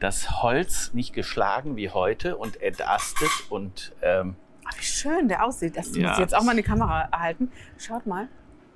das 0.00 0.42
Holz 0.42 0.92
nicht 0.92 1.12
geschlagen 1.14 1.76
wie 1.76 1.90
heute 1.90 2.36
und 2.36 2.60
entastet 2.62 3.30
und 3.50 3.92
ähm, 4.02 4.36
Ah, 4.64 4.70
wie 4.78 4.84
schön 4.84 5.28
der 5.28 5.44
aussieht. 5.44 5.76
Das 5.76 5.94
Ja, 5.96 6.08
muss 6.08 6.12
ich 6.12 6.18
jetzt 6.18 6.34
auch 6.34 6.38
das- 6.38 6.44
mal 6.46 6.50
in 6.52 6.56
die 6.58 6.62
Kamera 6.64 7.08
halten. 7.16 7.52
Schaut 7.78 8.04
mal. 8.06 8.28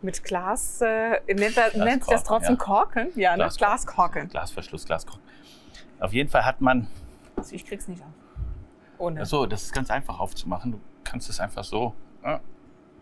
Mit 0.02 0.22
Glas, 0.24 0.80
äh, 0.80 1.20
nennt, 1.34 1.56
er, 1.58 1.76
nennt 1.76 2.04
sich 2.04 2.12
das 2.12 2.24
Glaskorken, 2.24 2.24
trotzdem 2.24 2.54
ja. 2.54 2.64
Korken? 2.64 3.08
Ja, 3.16 3.36
ne? 3.36 3.48
Glaskorken. 3.54 4.28
Glasverschluss, 4.28 4.86
Glaskorken. 4.86 5.20
Auf 5.98 6.12
jeden 6.14 6.30
Fall 6.30 6.46
hat 6.46 6.60
man 6.62 6.86
Also 7.40 7.54
ich 7.54 7.64
krieg's 7.66 7.88
nicht 7.88 8.02
auf. 8.02 8.08
Ohne. 8.98 9.24
So, 9.26 9.46
das 9.46 9.62
ist 9.64 9.72
ganz 9.72 9.90
einfach 9.90 10.18
aufzumachen. 10.20 10.72
Du 10.72 10.80
kannst 11.04 11.28
es 11.30 11.40
einfach 11.40 11.64
so. 11.64 11.94
Ja. 12.22 12.40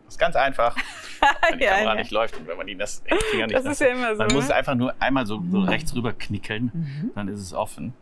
Das 0.05 0.15
ist 0.15 0.19
ganz 0.19 0.37
einfach, 0.37 0.75
wenn 1.51 1.59
die 1.59 1.65
Ja, 1.65 1.73
Kamera 1.75 1.95
ja. 1.95 2.01
nicht 2.01 2.11
läuft 2.11 2.37
und 2.39 2.47
wenn 2.47 2.57
man 2.57 2.67
die 2.67 2.75
nass, 2.75 3.03
Finger 3.31 3.47
nicht 3.47 3.57
Das 3.57 3.65
nass 3.65 3.75
ist 3.75 3.81
ja 3.81 3.89
immer 3.89 4.13
so. 4.17 4.23
Man 4.23 4.33
muss 4.33 4.45
es 4.45 4.49
ne? 4.49 4.55
einfach 4.55 4.75
nur 4.75 4.95
einmal 5.01 5.27
so, 5.27 5.43
so 5.51 5.59
Mhm. 5.61 5.69
rechts 5.69 5.95
rüber 5.95 6.13
knickeln, 6.13 6.71
Mhm. 6.73 7.11
dann 7.15 7.29
ist 7.29 7.41
es 7.41 7.53
offen. 7.53 7.93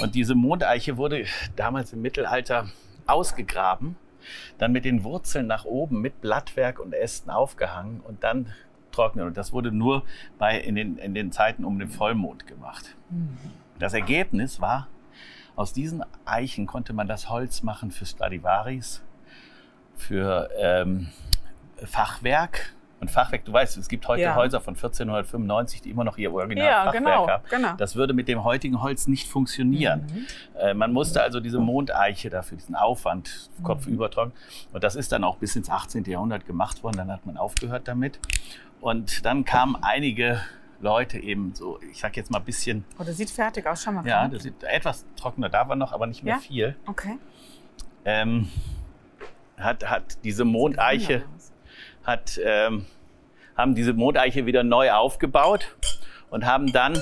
Und 0.00 0.14
diese 0.14 0.34
Mondeiche 0.34 0.96
wurde 0.96 1.24
damals 1.56 1.92
im 1.92 2.02
Mittelalter 2.02 2.68
ausgegraben, 3.06 3.96
dann 4.58 4.72
mit 4.72 4.84
den 4.84 5.02
Wurzeln 5.04 5.46
nach 5.46 5.64
oben 5.64 6.00
mit 6.00 6.20
Blattwerk 6.20 6.78
und 6.78 6.92
Ästen 6.92 7.30
aufgehangen 7.30 8.00
und 8.00 8.22
dann 8.24 8.52
trocknen. 8.92 9.26
Und 9.26 9.36
das 9.36 9.52
wurde 9.52 9.72
nur 9.72 10.04
bei, 10.38 10.58
in, 10.58 10.74
den, 10.76 10.98
in 10.98 11.14
den 11.14 11.32
Zeiten 11.32 11.64
um 11.64 11.78
den 11.78 11.88
Vollmond 11.88 12.46
gemacht. 12.46 12.96
Mhm. 13.10 13.36
Das 13.78 13.92
Ergebnis 13.92 14.60
war, 14.60 14.88
aus 15.56 15.72
diesen 15.72 16.04
Eichen 16.24 16.66
konnte 16.66 16.92
man 16.92 17.06
das 17.08 17.30
Holz 17.30 17.62
machen 17.62 17.90
für 17.90 18.06
Stradivaris, 18.06 19.02
für 19.96 20.50
ähm, 20.58 21.08
Fachwerk. 21.84 22.72
Und 23.00 23.10
Fachwerk, 23.10 23.44
du 23.44 23.52
weißt, 23.52 23.76
es 23.76 23.88
gibt 23.88 24.08
heute 24.08 24.22
Ja. 24.22 24.34
Häuser 24.34 24.60
von 24.62 24.74
1495, 24.74 25.82
die 25.82 25.90
immer 25.90 26.04
noch 26.04 26.16
ihr 26.16 26.32
Original 26.32 26.64
Ja, 26.64 26.84
Fachwerk 26.84 27.04
genau. 27.04 27.28
haben. 27.28 27.44
genau. 27.50 27.72
Das 27.76 27.96
würde 27.96 28.14
mit 28.14 28.28
dem 28.28 28.44
heutigen 28.44 28.80
Holz 28.80 29.06
nicht 29.08 29.28
funktionieren. 29.28 30.06
Mhm. 30.06 30.26
Äh, 30.58 30.74
man 30.74 30.92
musste 30.92 31.20
also 31.22 31.40
diese 31.40 31.58
Mondeiche 31.58 32.30
dafür, 32.30 32.56
diesen 32.56 32.74
Aufwand, 32.76 33.50
Mhm. 33.58 33.62
kopfüber 33.64 34.10
trocken. 34.10 34.32
Und 34.72 34.82
das 34.84 34.96
ist 34.96 35.12
dann 35.12 35.22
auch 35.22 35.36
bis 35.36 35.54
ins 35.54 35.68
18. 35.68 36.04
Jahrhundert 36.10 36.46
gemacht 36.46 36.82
worden. 36.82 36.96
Dann 36.96 37.12
hat 37.12 37.26
man 37.26 37.36
aufgehört 37.36 37.86
damit. 37.88 38.18
Und 38.80 39.24
dann 39.26 39.44
kamen 39.44 39.76
einige 39.82 40.40
Leute 40.80 41.18
eben 41.18 41.54
so, 41.54 41.78
ich 41.90 42.00
sag 42.00 42.16
jetzt 42.16 42.30
mal 42.30 42.38
ein 42.38 42.44
bisschen 42.44 42.84
Oh, 42.98 43.04
das 43.04 43.16
sieht 43.16 43.30
fertig 43.30 43.66
aus. 43.66 43.82
Schau 43.82 43.92
mal. 43.92 44.06
ja, 44.06 44.28
das 44.28 44.42
sieht 44.42 44.62
etwas 44.64 45.04
trockener 45.16 45.48
da 45.48 45.68
war 45.68 45.76
noch, 45.76 45.92
aber 45.92 46.06
nicht 46.06 46.22
mehr 46.22 46.34
Ja? 46.34 46.40
viel. 46.40 46.76
Okay. 46.86 47.18
Ähm, 48.04 48.48
hat, 49.56 49.88
hat 49.88 50.18
diese 50.24 50.44
Mondeiche, 50.44 51.22
hat, 52.04 52.38
ähm, 52.44 52.86
haben 53.56 53.74
diese 53.74 53.92
Mondeiche 53.92 54.46
wieder 54.46 54.62
neu 54.64 54.90
aufgebaut 54.92 55.76
und 56.30 56.44
haben 56.44 56.72
dann 56.72 57.00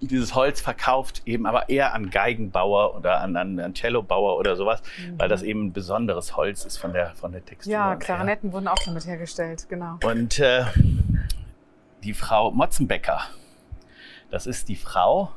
dieses 0.00 0.34
Holz 0.34 0.60
verkauft, 0.60 1.22
eben 1.24 1.46
aber 1.46 1.70
eher 1.70 1.94
an 1.94 2.10
Geigenbauer 2.10 2.94
oder 2.94 3.20
an, 3.22 3.36
an, 3.36 3.58
an 3.58 3.74
Cellobauer 3.74 4.36
oder 4.36 4.54
sowas, 4.54 4.82
weil 5.16 5.28
das 5.30 5.42
eben 5.42 5.66
ein 5.68 5.72
besonderes 5.72 6.36
Holz 6.36 6.66
ist 6.66 6.76
von 6.76 6.92
der, 6.92 7.14
von 7.14 7.32
der 7.32 7.42
Textur. 7.44 7.70
Mhm. 7.70 7.72
Ja, 7.72 7.88
her. 7.88 7.96
Klarinetten 7.96 8.52
wurden 8.52 8.68
auch 8.68 8.76
damit 8.84 9.06
hergestellt, 9.06 9.66
genau. 9.70 9.98
Und 10.04 10.38
äh, 10.40 10.64
die 12.04 12.14
Frau 12.14 12.50
Motzenbecker, 12.50 13.22
das 14.30 14.46
ist 14.46 14.68
die 14.68 14.76
Frau, 14.76 15.32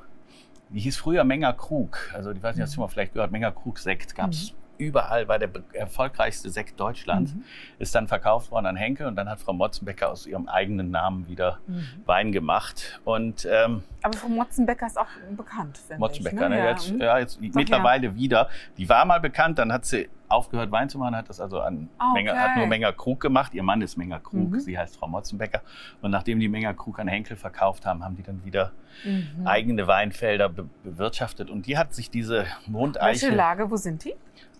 die 0.69 0.81
hieß 0.81 0.97
früher 0.97 1.23
Menger 1.23 1.53
Krug. 1.53 2.11
Also 2.13 2.31
ich 2.31 2.43
weiß 2.43 2.55
nicht, 2.55 2.63
hast 2.63 2.75
du 2.75 2.81
mal 2.81 2.89
vielleicht 2.89 3.13
gehört, 3.13 3.31
Menger 3.31 3.51
Krug 3.51 3.79
Sekt 3.79 4.15
gab 4.15 4.31
es 4.31 4.53
überall, 4.77 5.27
war 5.27 5.39
der 5.39 5.49
erfolgreichste 5.73 6.49
Sekt 6.49 6.79
Deutschlands, 6.79 7.33
Mhm. 7.33 7.43
ist 7.79 7.93
dann 7.95 8.07
verkauft 8.07 8.51
worden 8.51 8.65
an 8.67 8.75
Henkel 8.75 9.07
und 9.07 9.15
dann 9.15 9.29
hat 9.29 9.39
Frau 9.39 9.53
Motzenbecker 9.53 10.09
aus 10.11 10.25
ihrem 10.25 10.47
eigenen 10.47 10.91
Namen 10.91 11.27
wieder 11.27 11.59
Mhm. 11.67 11.83
Wein 12.05 12.31
gemacht. 12.31 12.99
Und 13.05 13.47
ähm, 13.49 13.83
Aber 14.03 14.17
Frau 14.17 14.29
Motzenbecker 14.29 14.87
ist 14.87 14.97
auch 14.97 15.07
bekannt, 15.35 15.77
finde 15.77 15.99
Motzenbecker, 15.99 16.43
ich. 16.45 16.49
ne? 16.49 16.57
Ja, 16.57 16.69
jetzt, 16.69 16.91
mhm. 16.91 17.01
ja, 17.01 17.19
jetzt 17.19 17.41
mittlerweile 17.41 18.15
wieder. 18.15 18.49
Die 18.77 18.87
war 18.89 19.03
mal 19.05 19.19
bekannt, 19.19 19.57
dann 19.59 19.71
hat 19.73 19.85
sie 19.85 20.09
aufgehört 20.29 20.71
Wein 20.71 20.89
zu 20.89 20.97
machen, 20.97 21.15
hat 21.15 21.29
das 21.29 21.39
also 21.39 21.61
an 21.61 21.87
Ah, 21.97 22.11
Menger, 22.13 22.33
okay. 22.33 22.41
hat 22.41 22.57
nur 22.57 22.67
Menger 22.67 22.91
Krug 22.91 23.21
gemacht. 23.21 23.53
Ihr 23.53 23.63
Mann 23.63 23.81
ist 23.81 23.95
Menger 23.97 24.19
Krug, 24.19 24.51
Mhm. 24.51 24.59
sie 24.59 24.77
heißt 24.77 24.97
Frau 24.97 25.07
Motzenbecker. 25.07 25.61
Und 26.01 26.11
nachdem 26.11 26.39
die 26.41 26.49
Menger 26.49 26.73
Krug 26.73 26.99
an 26.99 27.07
Henkel 27.07 27.37
verkauft 27.37 27.85
haben, 27.85 28.03
haben 28.03 28.17
die 28.17 28.23
dann 28.23 28.43
wieder 28.43 28.71
Mhm. 29.05 29.47
eigene 29.47 29.87
Weinfelder 29.87 30.49
be 30.49 30.65
bewirtschaftet. 30.83 31.49
Und 31.49 31.65
die 31.65 31.77
hat 31.77 31.93
sich 31.93 32.09
diese 32.09 32.39
Welche 32.39 32.71
Mondeiche, 32.71 33.29
Lage, 33.29 33.71
wo 33.71 33.77
sind 33.77 34.03
die? 34.03 34.15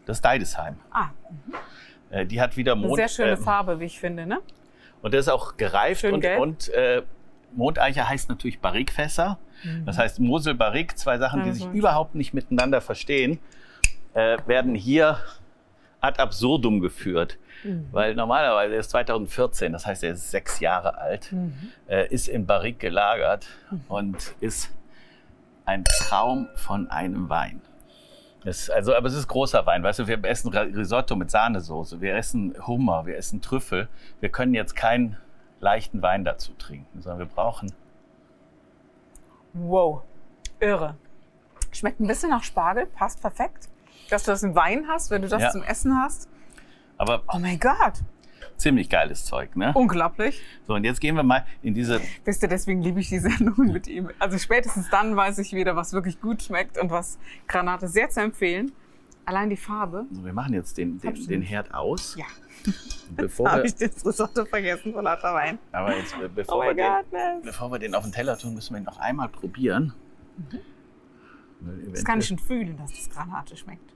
Das 0.07 0.17
ist 0.17 0.25
Deidesheim, 0.25 0.77
Ah, 0.91 1.09
äh, 2.09 2.25
die 2.25 2.41
hat 2.41 2.57
wieder 2.57 2.71
eine 2.73 2.81
Mond. 2.81 2.95
sehr 2.95 3.07
schöne 3.09 3.31
äh, 3.33 3.37
Farbe, 3.37 3.79
wie 3.79 3.85
ich 3.85 3.99
finde, 3.99 4.25
ne? 4.25 4.39
Und 5.03 5.13
das 5.13 5.27
ist 5.27 5.29
auch 5.29 5.57
gereift 5.57 6.01
Schön 6.01 6.15
und, 6.15 6.21
gelb. 6.21 6.39
und 6.41 6.69
äh, 6.69 7.03
Mondeiche 7.53 8.07
heißt 8.09 8.29
natürlich 8.29 8.59
Barrikfässer. 8.59 9.37
Das 9.85 9.97
heißt 9.97 10.19
Mosel, 10.19 10.53
Barrik, 10.53 10.97
zwei 10.99 11.17
Sachen, 11.17 11.41
die 11.41 11.47
Ja, 11.49 11.53
sich 11.55 11.65
überhaupt 11.67 12.13
nicht 12.13 12.31
miteinander 12.33 12.79
verstehen, 12.79 13.39
äh, 14.13 14.37
werden 14.45 14.75
hier 14.75 15.17
ad 15.99 16.21
absurdum 16.21 16.79
geführt. 16.79 17.37
Mhm. 17.63 17.87
Weil 17.91 18.13
normalerweise 18.13 18.75
er 18.75 18.79
ist 18.81 18.91
2014, 18.91 19.73
das 19.73 19.87
heißt, 19.87 20.03
er 20.03 20.11
ist 20.11 20.29
sechs 20.29 20.59
Jahre 20.59 20.97
alt, 20.99 21.31
Mhm. 21.31 21.53
äh, 21.87 22.07
ist 22.07 22.27
in 22.27 22.45
Barrik 22.45 22.79
gelagert 22.79 23.47
und 23.87 24.35
ist 24.41 24.69
ein 25.65 25.83
Traum 25.85 26.47
von 26.55 26.91
einem 26.91 27.27
Wein. 27.29 27.61
Das, 28.47 28.69
also, 28.69 28.95
aber 28.95 29.07
es 29.09 29.13
ist 29.13 29.27
großer 29.27 29.65
Wein. 29.65 29.83
Weißt 29.83 29.99
du, 29.99 30.07
wir 30.07 30.23
essen 30.23 30.53
Risotto 30.55 31.17
mit 31.17 31.29
Sahnesoße, 31.29 31.99
wir 31.99 32.15
essen 32.15 32.55
Hummer, 32.65 33.05
wir 33.05 33.17
essen 33.17 33.41
Trüffel. 33.41 33.89
Wir 34.21 34.29
können 34.29 34.53
jetzt 34.53 34.73
keinen 34.73 35.17
leichten 35.59 36.01
Wein 36.01 36.23
dazu 36.23 36.53
trinken, 36.53 37.01
sondern 37.01 37.19
wir 37.19 37.25
brauchen. 37.25 37.73
Wow, 39.51 40.03
irre. 40.61 40.95
Schmeckt 41.73 41.99
ein 41.99 42.07
bisschen 42.07 42.29
nach 42.29 42.43
Spargel, 42.43 42.85
passt 42.85 43.19
perfekt. 43.19 43.67
Dass 44.09 44.23
du 44.23 44.31
das 44.31 44.43
im 44.43 44.55
Wein 44.55 44.85
hast, 44.87 45.11
wenn 45.11 45.23
du 45.23 45.27
das 45.27 45.41
Ja. 45.41 45.49
zum 45.51 45.63
Essen 45.63 45.93
hast. 46.01 46.29
Aber 46.97 47.23
Oh 47.27 47.39
mein 47.39 47.59
Gott, 47.59 47.95
ziemlich 48.57 48.89
geiles 48.89 49.25
Zeug, 49.25 49.55
ne? 49.55 49.71
unglaublich. 49.75 50.41
So, 50.67 50.73
und 50.73 50.83
jetzt 50.83 50.99
gehen 50.99 51.15
wir 51.15 51.23
mal 51.23 51.45
in 51.61 51.73
diese. 51.73 52.01
Wisst 52.25 52.43
ihr, 52.43 52.49
deswegen 52.49 52.81
liebe 52.81 52.99
ich 52.99 53.09
die 53.09 53.19
Sendung 53.19 53.71
mit 53.71 53.87
ihm. 53.87 54.09
Also 54.19 54.37
spätestens 54.37 54.89
dann 54.89 55.15
weiß 55.15 55.37
ich 55.39 55.53
wieder, 55.53 55.75
was 55.75 55.93
wirklich 55.93 56.19
gut 56.21 56.41
schmeckt 56.43 56.77
und 56.77 56.89
was 56.91 57.17
Granate 57.47 57.87
sehr 57.87 58.09
zu 58.09 58.21
empfehlen. 58.21 58.71
Allein 59.25 59.49
die 59.49 59.57
Farbe. 59.57 60.05
So, 60.11 60.23
wir 60.23 60.31
machen 60.31 60.53
jetzt 60.53 60.77
den, 60.77 60.99
den, 60.99 61.27
den 61.27 61.41
Herd 61.41 61.73
aus. 61.73 62.15
Ja, 62.17 62.25
Bevor 63.15 63.51
habe 63.51 63.63
wir, 63.63 63.65
ich 63.65 63.75
das 63.75 64.05
Risotto 64.05 64.45
vergessen 64.45 64.93
vor 64.93 65.03
lauter 65.03 65.33
Wein. 65.33 65.59
aber 65.73 65.97
jetzt, 65.97 66.15
Oh 66.17 66.27
bevor, 66.33 66.61
wir 66.63 66.67
mein 66.67 66.77
den, 66.77 66.85
Gott, 66.85 67.11
Ness. 67.11 67.43
bevor 67.43 67.71
wir 67.71 67.79
den 67.79 67.93
auf 67.93 68.03
den 68.03 68.13
Teller 68.13 68.37
tun, 68.37 68.53
müssen 68.53 68.73
wir 68.73 68.79
ihn 68.79 68.85
noch 68.85 68.99
einmal 68.99 69.27
probieren. 69.27 69.93
Mhm. 70.37 70.59
Das 71.91 72.05
kann 72.05 72.19
ich 72.19 72.27
schon 72.27 72.39
fühlen, 72.39 72.77
dass 72.77 72.91
das 72.93 73.09
Granate 73.09 73.57
schmeckt. 73.57 73.93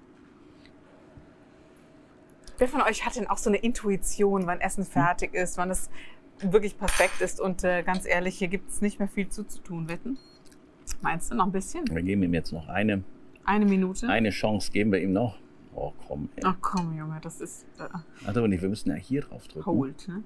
Wer 2.62 2.68
von 2.68 2.84
euch 2.84 3.04
hat 3.08 3.16
denn 3.16 3.26
auch 3.26 3.40
so 3.40 3.50
eine 3.50 3.58
Intuition, 3.58 4.46
wann 4.46 4.62
Essen 4.62 4.86
fertig 4.86 5.34
ist, 5.34 5.58
wann 5.58 5.72
es 5.72 5.90
wirklich 6.42 6.78
perfekt 6.78 7.20
ist? 7.20 7.42
Und 7.42 7.64
äh, 7.64 7.82
ganz 7.82 8.06
ehrlich, 8.06 8.38
hier 8.38 8.50
gibt 8.50 8.70
es 8.70 8.82
nicht 8.82 9.00
mehr 9.00 9.08
viel 9.08 9.28
zuzutun, 9.30 9.90
wetten? 9.90 10.20
Meinst 11.02 11.32
du 11.32 11.36
noch 11.36 11.48
ein 11.48 11.52
bisschen? 11.52 11.86
Wir 11.90 12.04
geben 12.04 12.22
ihm 12.22 12.36
jetzt 12.36 12.52
noch 12.54 12.68
eine, 12.68 13.04
Eine 13.46 13.66
Minute? 13.66 14.08
eine 14.08 14.30
Chance, 14.30 14.72
geben 14.72 14.92
wir 14.92 15.02
ihm 15.02 15.12
noch. 15.12 15.40
Oh, 15.74 15.92
komm. 16.08 16.30
Ey. 16.36 16.44
Ach 16.46 16.56
komm, 16.62 16.96
Junge, 16.96 17.20
das 17.24 17.42
ist 17.42 17.66
äh, 17.80 17.88
Ach 17.92 18.04
aber 18.28 18.48
nicht, 18.48 18.62
wir 18.62 18.70
müssen 18.70 18.90
ja 18.92 18.96
hier 18.96 19.22
drauf 19.22 19.48
drücken. 19.48 19.66
hold. 19.66 20.08
Ne? 20.08 20.24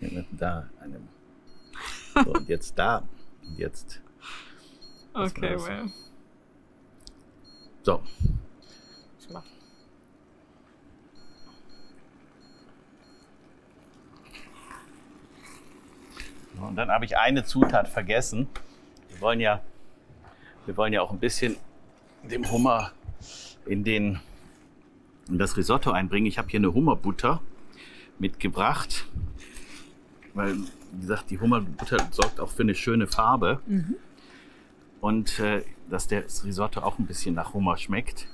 Ja, 0.00 0.22
Da, 0.32 0.70
eine. 0.80 0.98
So, 2.24 2.32
und 2.32 2.48
jetzt 2.48 2.78
da. 2.78 3.02
Und 3.46 3.58
jetzt. 3.58 4.00
Okay, 5.12 5.56
well. 5.58 5.90
So. 7.82 8.00
Ich 9.20 9.28
mach. 9.28 9.44
Und 16.60 16.76
dann 16.76 16.90
habe 16.90 17.04
ich 17.04 17.16
eine 17.18 17.44
Zutat 17.44 17.88
vergessen. 17.88 18.48
Wir 19.08 19.20
wollen 19.20 19.40
ja, 19.40 19.60
wir 20.66 20.76
wollen 20.76 20.92
ja 20.92 21.02
auch 21.02 21.10
ein 21.12 21.18
bisschen 21.18 21.56
dem 22.22 22.50
Hummer 22.50 22.92
in, 23.66 23.84
den, 23.84 24.20
in 25.28 25.38
das 25.38 25.56
Risotto 25.56 25.90
einbringen. 25.90 26.26
Ich 26.26 26.38
habe 26.38 26.48
hier 26.48 26.60
eine 26.60 26.72
Hummerbutter 26.72 27.40
mitgebracht. 28.18 29.06
Weil, 30.34 30.56
wie 30.92 31.00
gesagt, 31.00 31.30
die 31.30 31.38
Hummerbutter 31.40 31.98
sorgt 32.10 32.40
auch 32.40 32.50
für 32.50 32.62
eine 32.62 32.74
schöne 32.74 33.06
Farbe. 33.06 33.60
Und 35.00 35.38
äh, 35.38 35.62
dass 35.90 36.08
der- 36.08 36.22
das 36.22 36.44
Risotto 36.44 36.80
auch 36.80 36.98
ein 36.98 37.06
bisschen 37.06 37.34
nach 37.34 37.54
Hummer 37.54 37.76
schmeckt. 37.76 38.28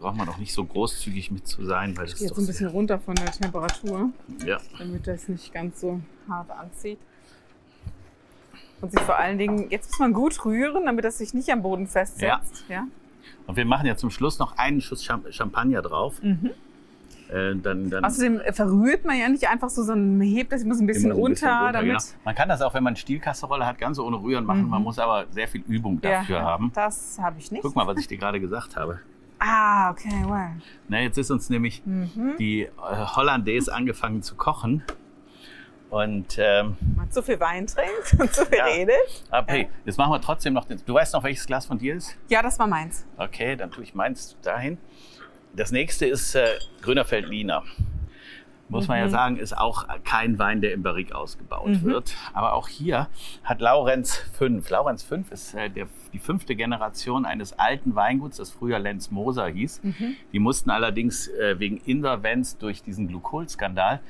Braucht 0.00 0.16
man 0.16 0.28
auch 0.28 0.38
nicht 0.38 0.52
so 0.52 0.64
großzügig 0.64 1.30
mit 1.30 1.46
zu 1.46 1.64
sein, 1.64 1.96
weil 1.96 2.04
das 2.04 2.14
Ich 2.14 2.18
gehe 2.20 2.28
jetzt 2.28 2.38
ein 2.38 2.46
bisschen 2.46 2.68
runter 2.68 2.98
von 2.98 3.14
der 3.14 3.32
Temperatur, 3.32 4.10
ja. 4.44 4.58
damit 4.78 5.06
das 5.06 5.28
nicht 5.28 5.52
ganz 5.52 5.80
so 5.80 6.00
hart 6.28 6.50
anzieht. 6.50 6.98
Und 8.80 8.92
sich 8.92 9.00
vor 9.00 9.16
allen 9.16 9.38
Dingen, 9.38 9.70
jetzt 9.70 9.90
muss 9.90 9.98
man 9.98 10.12
gut 10.12 10.44
rühren, 10.44 10.84
damit 10.84 11.04
das 11.04 11.18
sich 11.18 11.32
nicht 11.32 11.50
am 11.50 11.62
Boden 11.62 11.86
festsetzt. 11.86 12.64
Ja. 12.68 12.86
Und 13.46 13.56
wir 13.56 13.64
machen 13.64 13.86
ja 13.86 13.96
zum 13.96 14.10
Schluss 14.10 14.38
noch 14.38 14.58
einen 14.58 14.80
Schuss 14.80 15.02
Champ 15.02 15.32
Champagner 15.32 15.82
drauf. 15.82 16.22
Mhm. 16.22 16.50
Äh, 17.28 17.56
dann, 17.56 17.90
dann 17.90 18.04
Außerdem 18.04 18.40
verrührt 18.52 19.04
man 19.04 19.18
ja 19.18 19.28
nicht 19.28 19.48
einfach 19.48 19.68
so, 19.68 19.82
sondern 19.82 20.18
man 20.18 20.26
hebt 20.28 20.52
das 20.52 20.62
muss 20.64 20.78
ein 20.78 20.86
bisschen 20.86 21.12
so 21.12 21.24
ein 21.24 21.32
bisschen 21.32 21.48
runter, 21.48 21.72
damit. 21.72 21.90
genau. 21.90 22.02
Man 22.24 22.34
kann 22.34 22.48
das 22.48 22.62
auch, 22.62 22.74
wenn 22.74 22.84
man 22.84 22.94
Stielkasserolle 22.94 23.66
hat, 23.66 23.78
ganz 23.78 23.98
ohne 23.98 24.22
Rühren 24.22 24.44
machen. 24.44 24.64
Mhm. 24.64 24.70
Man 24.70 24.82
muss 24.82 24.98
aber 24.98 25.26
sehr 25.30 25.48
viel 25.48 25.62
Übung 25.66 25.98
Ja, 26.02 26.20
dafür 26.20 26.42
haben. 26.42 26.70
Das 26.74 27.18
habe 27.20 27.36
ich 27.38 27.50
nicht. 27.50 27.62
Guck 27.62 27.74
mal, 27.74 27.86
was 27.86 27.98
ich 27.98 28.06
dir 28.06 28.18
gerade 28.18 28.40
gesagt 28.40 28.76
habe. 28.76 29.00
Ah, 29.38 29.90
okay, 29.90 30.24
well. 30.26 30.52
Na, 30.88 31.00
jetzt 31.00 31.18
ist 31.18 31.30
uns 31.30 31.50
nämlich 31.50 31.82
Mhm. 31.84 32.36
die 32.38 32.62
äh, 32.62 32.70
Hollandaise 32.80 33.72
angefangen 33.72 34.22
zu 34.22 34.34
kochen. 34.34 34.82
Und 35.90 36.36
ähm, 36.38 36.76
Man 36.96 37.10
zu 37.12 37.22
viel 37.22 37.38
Wein 37.38 37.66
trinkt 37.66 38.16
und 38.18 38.32
zu 38.32 38.44
viel 38.46 38.58
Ja. 38.58 38.64
redet. 38.64 38.96
aber 39.30 39.52
hey, 39.52 39.68
jetzt 39.84 39.96
machen 39.98 40.10
wir 40.12 40.20
trotzdem 40.20 40.52
noch 40.52 40.64
den. 40.64 40.80
Du 40.84 40.94
weißt 40.94 41.14
noch, 41.14 41.22
welches 41.22 41.46
Glas 41.46 41.64
von 41.66 41.78
dir 41.78 41.94
ist? 41.94 42.16
Ja, 42.28 42.42
das 42.42 42.58
war 42.58 42.66
meins. 42.66 43.06
Okay, 43.18 43.54
dann 43.56 43.70
tue 43.70 43.84
ich 43.84 43.94
meins 43.94 44.36
dahin. 44.42 44.78
Das 45.54 45.70
nächste 45.70 46.06
ist 46.06 46.34
äh, 46.34 46.58
Grüner 46.82 47.08
Veltliner. 47.08 47.62
Muss 48.68 48.88
man 48.88 48.98
ja 48.98 49.08
sagen, 49.08 49.36
ist 49.36 49.56
auch 49.56 49.86
kein 50.02 50.38
Wein, 50.40 50.60
der 50.60 50.72
im 50.72 50.82
Barrique 50.82 51.14
ausgebaut 51.14 51.68
wird. 51.84 52.16
Aber 52.32 52.54
auch 52.54 52.66
hier 52.66 53.08
hat 53.44 53.60
Laurenz 53.60 54.16
5. 54.16 54.68
Laurenz 54.68 55.04
5 55.04 55.30
ist 55.30 55.54
äh, 55.54 55.70
der, 55.70 55.86
die 56.12 56.18
fünfte 56.18 56.56
Generation 56.56 57.26
eines 57.26 57.52
alten 57.58 57.94
Weinguts, 57.94 58.38
das 58.38 58.50
früher 58.50 58.78
Lenz 58.80 59.10
Moser 59.12 59.46
hieß. 59.46 59.82
Die 60.32 60.38
mussten 60.40 60.70
allerdings 60.70 61.28
äh, 61.28 61.60
wegen 61.60 61.76
Insolvenz 61.78 62.58
durch 62.58 62.82
diesen 62.82 63.06
Glucol-Skandal 63.06 64.00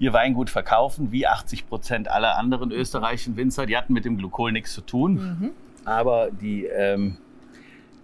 ihr 0.00 0.12
Weingut 0.14 0.50
verkaufen, 0.50 1.12
wie 1.12 1.26
80 1.26 1.68
Prozent 1.68 2.08
aller 2.08 2.38
anderen 2.38 2.72
österreichischen 2.72 3.36
Winzer. 3.36 3.66
Die 3.66 3.76
hatten 3.76 3.92
mit 3.92 4.04
dem 4.04 4.16
Glucol 4.16 4.50
nichts 4.50 4.72
zu 4.72 4.80
tun, 4.80 5.52
aber 5.84 6.30
die, 6.30 6.64
ähm, 6.64 7.18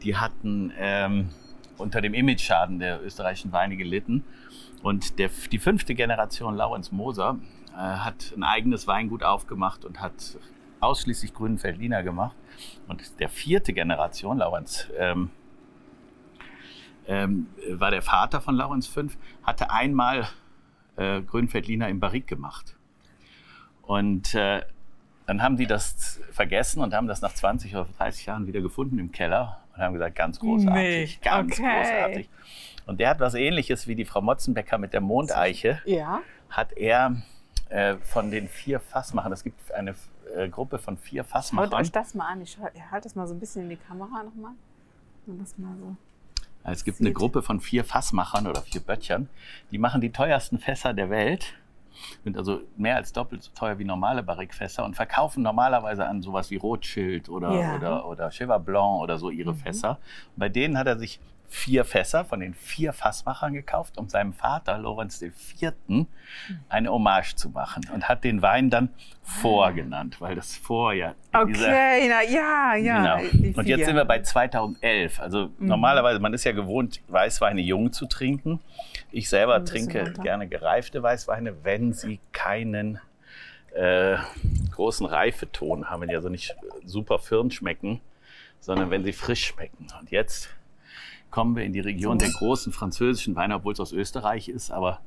die 0.02 0.14
hatten 0.16 0.72
ähm, 0.78 1.30
unter 1.78 2.00
dem 2.02 2.14
Imageschaden 2.14 2.78
der 2.78 3.02
österreichischen 3.02 3.50
Weine 3.52 3.76
gelitten. 3.76 4.24
Und 4.82 5.18
der, 5.18 5.30
die 5.50 5.58
fünfte 5.58 5.94
Generation 5.94 6.54
Laurenz 6.54 6.92
Moser 6.92 7.38
äh, 7.72 7.78
hat 7.78 8.32
ein 8.36 8.44
eigenes 8.44 8.86
Weingut 8.86 9.22
aufgemacht 9.22 9.84
und 9.84 10.00
hat 10.00 10.38
ausschließlich 10.80 11.34
grünen 11.34 11.62
Veltliner 11.62 12.02
gemacht. 12.02 12.36
Und 12.88 13.20
der 13.20 13.28
vierte 13.28 13.72
Generation, 13.72 14.38
Laurenz, 14.38 14.88
ähm, 14.96 15.30
ähm, 17.06 17.46
war 17.70 17.90
der 17.90 18.02
Vater 18.02 18.40
von 18.40 18.54
Laurenz 18.54 18.86
V, 18.86 19.04
hatte 19.42 19.70
einmal 19.70 20.28
äh, 20.96 21.20
grünen 21.22 21.52
Veltliner 21.52 21.88
im 21.88 22.00
Barrique 22.00 22.26
gemacht. 22.26 22.76
Und 23.82 24.34
äh, 24.34 24.62
dann 25.26 25.42
haben 25.42 25.56
die 25.56 25.66
das 25.66 26.20
vergessen 26.30 26.82
und 26.82 26.94
haben 26.94 27.08
das 27.08 27.20
nach 27.20 27.32
20 27.32 27.74
oder 27.74 27.88
30 27.98 28.26
Jahren 28.26 28.46
wieder 28.46 28.60
gefunden 28.60 28.98
im 28.98 29.12
Keller 29.12 29.60
und 29.76 29.82
haben 29.82 29.92
gesagt, 29.92 30.16
ganz 30.16 30.38
großartig, 30.40 31.20
Nee, 31.22 31.28
ganz 31.28 31.52
okay. 31.58 31.62
großartig. 31.80 32.28
Und 32.86 33.00
der 33.00 33.10
hat 33.10 33.20
was 33.20 33.34
ähnliches 33.34 33.86
wie 33.88 33.94
die 33.94 34.04
Frau 34.04 34.20
Motzenbecker 34.22 34.78
mit 34.78 34.92
der 34.92 35.00
Mondeiche, 35.00 35.80
Ja. 35.84 36.20
hat 36.48 36.72
er 36.72 37.16
äh, 37.68 37.96
von 37.96 38.30
den 38.30 38.48
vier 38.48 38.78
Fassmachern, 38.80 39.32
es 39.32 39.42
gibt 39.42 39.72
eine 39.72 39.94
äh, 40.36 40.48
Gruppe 40.48 40.78
von 40.78 40.96
vier 40.96 41.22
Schaut 41.24 41.30
Fassmachern, 41.30 41.74
euch 41.74 41.90
das 41.92 42.14
mal 42.14 42.28
an. 42.28 42.40
Ich 42.42 42.58
halte 42.58 43.04
das 43.08 43.14
mal 43.16 43.26
so 43.26 43.34
ein 43.34 43.40
bisschen 43.40 43.62
in 43.64 43.70
die 43.70 43.76
Kamera 43.76 44.22
nochmal. 44.22 44.52
Das 45.26 45.58
mal 45.58 45.74
so. 45.76 45.96
es 46.70 46.84
gibt 46.84 47.00
eine 47.00 47.08
sieht- 47.08 47.16
Gruppe 47.16 47.42
von 47.42 47.60
vier 47.60 47.84
Fassmachern 47.84 48.46
oder 48.46 48.62
vier 48.62 48.80
Böttchern, 48.80 49.28
die 49.72 49.78
machen 49.78 50.00
die 50.00 50.12
teuersten 50.12 50.58
Fässer 50.60 50.94
der 50.94 51.10
Welt, 51.10 51.54
sind 52.24 52.36
also 52.36 52.60
mehr 52.76 52.96
als 52.96 53.12
doppelt 53.12 53.42
so 53.42 53.50
teuer 53.54 53.78
wie 53.78 53.84
normale 53.84 54.22
Barrique-Fässer 54.22 54.84
und 54.84 54.94
verkaufen 54.94 55.42
normalerweise 55.42 56.06
an 56.06 56.22
sowas 56.22 56.50
wie 56.50 56.56
Rothschild 56.56 57.28
oder, 57.28 57.52
Ja. 57.52 57.76
oder, 57.76 58.06
oder 58.08 58.30
Cheval 58.30 58.60
Blanc 58.60 59.00
oder 59.02 59.18
so 59.18 59.30
ihre 59.30 59.54
Fässer. 59.54 59.98
Und 60.34 60.38
bei 60.40 60.48
denen 60.48 60.76
hat 60.78 60.86
er 60.86 60.98
sich 60.98 61.20
vier 61.48 61.84
Fässer 61.84 62.24
von 62.24 62.40
den 62.40 62.54
vier 62.54 62.92
Fassmachern 62.92 63.52
gekauft, 63.52 63.98
um 63.98 64.08
seinem 64.08 64.32
Vater, 64.32 64.78
Lorenz 64.78 65.22
IV., 65.22 65.72
eine 66.68 66.90
Hommage 66.90 67.36
zu 67.36 67.50
machen 67.50 67.84
und 67.94 68.08
hat 68.08 68.24
den 68.24 68.42
Wein 68.42 68.68
dann 68.68 68.88
Vor 69.22 69.70
genannt, 69.72 70.20
weil 70.20 70.34
das 70.34 70.56
Vor 70.56 70.92
ja. 70.92 71.14
dieser- 71.46 71.68
Okay, 71.68 72.08
na, 72.08 72.22
ja, 72.28 72.74
ja. 72.74 73.16
Genau. 73.18 73.58
Und 73.58 73.66
jetzt 73.68 73.84
sind 73.86 73.94
wir 73.94 74.04
bei 74.04 74.22
2011. 74.22 75.20
Also 75.20 75.50
Mhm. 75.58 75.66
normalerweise, 75.68 76.18
man 76.18 76.34
ist 76.34 76.42
ja 76.44 76.50
gewohnt, 76.52 77.00
Weißweine 77.08 77.60
jung 77.60 77.92
zu 77.92 78.06
trinken. 78.06 78.58
Ich 79.16 79.30
selber 79.30 79.64
trinke 79.64 80.02
runter. 80.02 80.22
gerne 80.22 80.46
gereifte 80.46 81.02
Weißweine, 81.02 81.64
wenn 81.64 81.94
sie 81.94 82.20
keinen 82.32 83.00
äh, 83.72 84.18
großen 84.72 85.06
Reifeton 85.06 85.88
haben, 85.88 86.02
wenn 86.02 86.10
die 86.10 86.16
also 86.16 86.28
nicht 86.28 86.54
super 86.84 87.18
firn 87.18 87.50
schmecken, 87.50 88.02
sondern 88.60 88.90
wenn 88.90 89.04
sie 89.04 89.14
frisch 89.14 89.46
schmecken. 89.46 89.86
Und 89.98 90.10
jetzt 90.10 90.50
kommen 91.30 91.56
wir 91.56 91.64
in 91.64 91.72
die 91.72 91.80
Region 91.80 92.18
der 92.18 92.28
großen 92.28 92.74
französischen 92.74 93.34
Weine, 93.36 93.54
obwohl 93.54 93.72
es 93.72 93.80
aus 93.80 93.92
Österreich 93.92 94.50
ist, 94.50 94.70
aber 94.70 95.00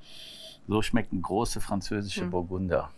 so 0.67 0.81
schmecken 0.81 1.21
große 1.21 1.61
französische 1.61 2.25
Mhm. 2.25 2.31
Burgunder. 2.31 2.89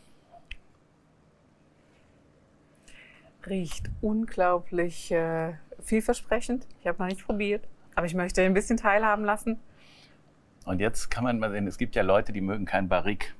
Riecht 3.45 3.89
unglaublich 3.99 5.11
äh, 5.11 5.55
vielversprechend. 5.81 6.65
Ich 6.79 6.87
habe 6.87 6.99
noch 7.03 7.09
nicht 7.09 7.25
probiert, 7.25 7.67
aber 7.95 8.05
ich 8.05 8.13
möchte 8.13 8.41
ein 8.43 8.53
bisschen 8.53 8.77
teilhaben 8.77 9.25
lassen. 9.25 9.59
Und 10.65 10.79
jetzt 10.79 11.09
kann 11.09 11.23
man 11.23 11.39
mal 11.39 11.51
sehen, 11.51 11.67
es 11.67 11.77
gibt 11.77 11.95
ja 11.95 12.03
Leute, 12.03 12.31
die 12.33 12.41
mögen 12.41 12.65
kein 12.65 12.87
Barrique, 12.87 13.33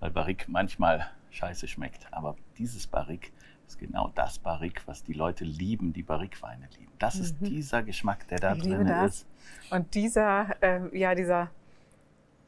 weil 0.00 0.10
Barrique 0.10 0.46
manchmal 0.48 1.06
scheiße 1.30 1.66
schmeckt. 1.68 2.06
Aber 2.12 2.36
dieses 2.58 2.86
Barrique 2.86 3.30
ist 3.66 3.78
genau 3.78 4.10
das 4.14 4.38
Barrique, 4.38 4.82
was 4.86 5.02
die 5.02 5.12
Leute 5.12 5.44
lieben, 5.44 5.92
die 5.92 6.02
Barrique-Weine 6.02 6.68
lieben. 6.78 6.92
Das 6.98 7.16
ist 7.16 7.36
dieser 7.40 7.82
Geschmack, 7.82 8.26
der 8.28 8.38
da 8.38 8.54
Mhm. 8.54 8.60
Ich 8.60 8.66
drin 8.66 8.86
ist. 8.88 9.26
Und 9.70 9.94
dieser, 9.94 10.56
äh, 10.62 10.98
ja, 10.98 11.14
dieser, 11.14 11.50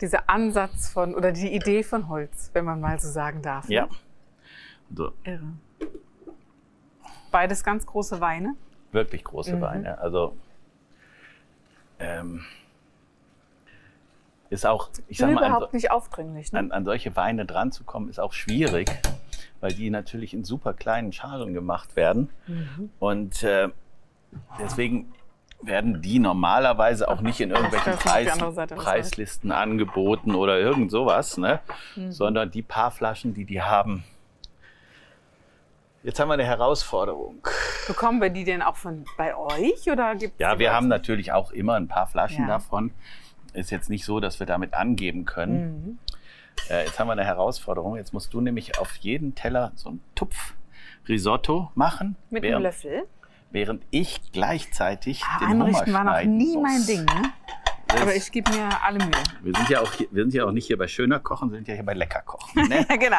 dieser 0.01 0.29
Ansatz 0.29 0.89
von 0.91 1.15
oder 1.15 1.33
die 1.33 1.55
Idee 1.55 1.83
von 1.83 2.09
Holz, 2.09 2.51
wenn 2.53 2.65
man 2.65 2.81
mal 2.81 2.99
so 3.01 3.09
sagen 3.09 3.41
darf. 3.41 3.69
ne? 3.69 3.75
Ja. 3.77 3.89
So, 4.95 5.13
Irre. 5.25 5.45
Beides 7.31 7.65
ganz 7.65 7.87
große 7.87 8.21
Weine. 8.21 8.57
wirklich 8.91 9.25
große 9.25 9.57
Mhm. 9.57 9.61
Weine. 9.63 9.99
Also 9.99 10.37
ähm, 11.99 12.45
ist 14.53 14.67
auch, 14.67 14.91
ich 15.09 15.19
sag 15.19 15.33
mal, 15.33 15.43
an, 15.45 15.65
nicht 15.73 15.91
aufdringlich. 15.91 16.53
Ne? 16.53 16.59
an, 16.59 16.73
an 16.73 16.85
solche 16.85 17.17
Weine 17.17 17.47
dran 17.47 17.73
zu 17.73 17.85
kommen, 17.85 18.09
ist 18.09 18.21
auch 18.21 18.35
schwierig, 18.35 18.91
weil 19.61 19.73
die 19.73 19.91
natürlich 19.91 20.35
in 20.35 20.45
super 20.45 20.75
kleinen 20.75 21.13
Schalen 21.13 21.55
gemacht 21.55 21.97
werden. 21.97 22.29
Mhm. 22.47 22.91
Und 22.99 23.43
äh, 23.43 23.71
deswegen 24.61 25.13
werden 25.63 26.03
die 26.03 26.19
normalerweise 26.19 27.09
auch 27.09 27.21
nicht 27.21 27.41
in 27.41 27.51
irgendwelchen 27.51 27.95
Preis, 27.95 28.37
Preislisten 28.77 29.53
angeboten 29.53 30.35
oder 30.35 30.59
irgend 30.59 30.91
sowas, 30.91 31.39
ne? 31.39 31.61
Mhm. 31.97 32.13
sondern 32.13 32.51
die 32.51 32.63
paar 32.63 32.91
Flaschen, 32.91 33.33
die 33.33 33.45
die 33.45 33.63
haben. 33.63 34.05
Jetzt 36.03 36.19
haben 36.19 36.29
wir 36.29 36.35
eine 36.35 36.45
Herausforderung. 36.45 37.47
Bekommen 37.87 38.21
wir 38.21 38.31
die 38.31 38.43
denn 38.43 38.61
auch 38.61 38.75
von 38.77 39.05
bei 39.17 39.37
euch 39.37 39.89
oder 39.89 40.17
gibt's 40.17 40.41
Ja, 40.41 40.59
wir 40.59 40.73
haben 40.73 40.89
natürlich 40.89 41.31
auch 41.33 41.53
immer 41.53 41.75
ein 41.75 41.87
paar 41.87 42.09
Flaschen 42.09 42.43
Ja. 42.43 42.55
davon. 42.55 42.91
Ist 43.53 43.71
jetzt 43.71 43.91
nicht 43.91 44.05
so, 44.05 44.21
dass 44.21 44.39
wir 44.41 44.47
damit 44.47 44.75
angeben 44.75 45.25
können. 45.25 45.85
Mhm. 45.85 45.99
Äh, 46.71 46.85
jetzt 46.87 46.99
haben 46.99 47.09
wir 47.09 47.13
eine 47.13 47.25
Herausforderung. 47.25 47.97
Jetzt 47.97 48.13
musst 48.13 48.33
du 48.35 48.41
nämlich 48.41 48.79
auf 48.79 48.97
jeden 48.97 49.35
Teller 49.35 49.73
so 49.75 49.91
einen 49.91 50.03
Tupf 50.15 50.55
Risotto 51.09 51.71
machen, 51.75 52.17
mit 52.31 52.43
einem 52.45 52.51
während, 52.53 52.63
Löffel. 52.65 53.03
während 53.51 53.83
ich 53.91 54.21
gleichlich 54.33 55.23
Ah, 55.25 55.41
den 55.41 55.49
Hummer 55.51 55.65
Einrichten 55.67 55.93
war 55.93 56.05
noch 56.05 56.23
nie 56.25 56.55
muss. 56.55 56.63
mein 56.63 56.87
Ding. 56.87 57.05
Ne? 57.05 57.33
Das- 57.89 58.01
Aber 58.03 58.15
ich 58.15 58.31
gebe 58.33 58.51
mir 58.53 58.69
alle 58.83 58.99
Mühe. 59.01 59.11
wir 59.43 59.55
sind 59.55 59.69
ja 59.69 59.81
auch 59.81 59.93
hier, 59.93 60.07
wir 60.13 60.23
sind 60.25 60.33
ja 60.35 60.45
auch 60.47 60.53
nicht 60.53 60.67
hier 60.67 60.79
bei 60.79 60.87
schöner 60.89 61.19
Kochen, 61.19 61.51
wir 61.51 61.57
sind 61.59 61.69
ja 61.69 61.75
hier 61.75 61.83
bei 61.85 61.93
lecker 61.95 62.23
Kochen. 62.23 62.69
Ne? 62.69 62.87
Genau. 62.99 63.17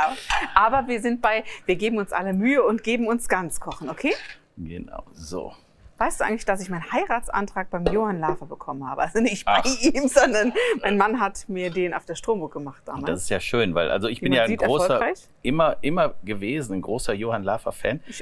Aber 0.55 0.87
wir 0.87 0.99
sind 1.01 1.21
bei, 1.21 1.43
wir 1.65 1.75
geben 1.75 1.97
uns 1.97 2.11
alle 2.11 2.33
Mühe 2.33 2.63
und 2.63 2.83
geben 2.83 3.05
uns 3.07 3.27
ganz 3.27 3.59
kochen, 3.59 3.89
okay? 3.89 4.13
genau. 4.57 5.03
So. 5.13 5.53
Weißt 5.99 6.19
du 6.19 6.25
eigentlich, 6.25 6.45
dass 6.45 6.59
ich 6.61 6.69
meinen 6.69 6.91
Heiratsantrag 6.91 7.69
beim 7.69 7.85
Johann 7.85 8.19
Lafer 8.19 8.45
bekommen 8.47 8.89
habe? 8.89 9.01
Also 9.01 9.19
nicht 9.21 9.45
bei 9.45 9.61
Ach. 9.63 9.81
ihm, 9.81 10.07
sondern 10.07 10.51
mein 10.81 10.97
Mann 10.97 11.19
hat 11.19 11.47
mir 11.47 11.69
den 11.69 11.93
auf 11.93 12.05
der 12.05 12.15
Strohburg 12.15 12.51
gemacht 12.53 12.81
damals. 12.85 13.05
das 13.05 13.21
ist 13.23 13.29
ja 13.29 13.39
schön, 13.39 13.75
weil 13.75 13.91
also 13.91 14.07
ich 14.07 14.19
Wie 14.21 14.25
bin 14.25 14.33
ja 14.33 14.43
ein 14.43 14.49
sieht, 14.49 14.61
großer, 14.61 14.99
immer, 15.43 15.77
immer 15.81 16.15
gewesen, 16.23 16.73
ein 16.73 16.81
großer 16.81 17.13
Johann 17.13 17.47
auch. 17.47 17.61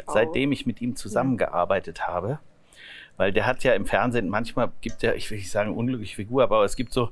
seitdem 0.08 0.52
ich 0.52 0.66
mit 0.66 0.82
ihm 0.82 0.96
zusammengearbeitet 0.96 2.08
habe. 2.08 2.40
Weil 3.18 3.32
der 3.32 3.46
hat 3.46 3.64
ja 3.64 3.74
im 3.74 3.86
Fernsehen, 3.86 4.30
manchmal 4.30 4.72
gibt 4.82 5.04
er, 5.04 5.16
ich 5.16 5.30
will 5.30 5.38
nicht 5.38 5.52
sagen 5.52 5.76
unglückliche 5.76 6.16
Figur, 6.16 6.44
aber 6.44 6.64
es 6.64 6.76
gibt 6.76 6.92
so 6.94 7.12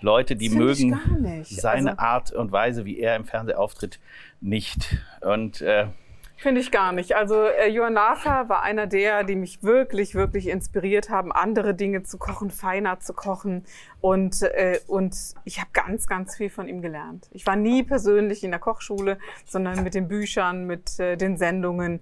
Leute, 0.00 0.34
die 0.36 0.48
mögen 0.48 0.98
seine 1.44 1.90
Also- 1.98 2.02
Art 2.02 2.32
und 2.32 2.52
Weise, 2.52 2.84
wie 2.84 2.98
er 2.98 3.16
im 3.16 3.24
Fernsehen 3.26 3.56
auftritt, 3.58 4.00
nicht. 4.40 4.96
Und 5.20 5.60
äh, 5.60 5.86
Finde 6.40 6.62
ich 6.62 6.70
gar 6.70 6.92
nicht. 6.92 7.14
Also 7.16 7.34
äh, 7.44 7.68
Johann 7.68 7.92
Lafer 7.92 8.48
war 8.48 8.62
einer 8.62 8.86
der, 8.86 9.24
die 9.24 9.36
mich 9.36 9.62
wirklich, 9.62 10.14
wirklich 10.14 10.46
inspiriert 10.48 11.10
haben, 11.10 11.32
andere 11.32 11.74
Dinge 11.74 12.02
zu 12.02 12.16
kochen, 12.16 12.50
feiner 12.50 12.98
zu 12.98 13.12
kochen. 13.12 13.66
Und, 14.00 14.40
äh, 14.40 14.80
und 14.86 15.14
ich 15.44 15.60
habe 15.60 15.68
ganz, 15.74 16.06
ganz 16.06 16.36
viel 16.38 16.48
von 16.48 16.66
ihm 16.66 16.80
gelernt. 16.80 17.28
Ich 17.32 17.46
war 17.46 17.56
nie 17.56 17.82
persönlich 17.82 18.42
in 18.42 18.52
der 18.52 18.58
Kochschule, 18.58 19.18
sondern 19.44 19.84
mit 19.84 19.92
den 19.92 20.08
Büchern, 20.08 20.64
mit 20.64 20.98
äh, 20.98 21.18
den 21.18 21.36
Sendungen. 21.36 22.00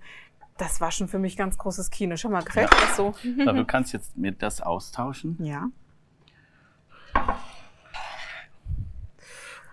Das 0.57 0.81
war 0.81 0.93
schon 0.93 1.09
für 1.09 1.19
mich 1.19 1.37
ganz 1.37 1.59
großes 1.59 1.91
Kino. 1.91 2.17
Schau 2.17 2.29
mal, 2.29 2.45
gefällt 2.45 2.73
dir 2.73 2.81
das 2.81 2.97
so? 2.97 3.15
na, 3.39 3.53
du 3.53 3.65
kannst 3.65 3.93
jetzt 3.93 4.17
mir 4.17 4.31
das 4.31 4.61
austauschen. 4.61 5.37
Ja. 5.41 5.69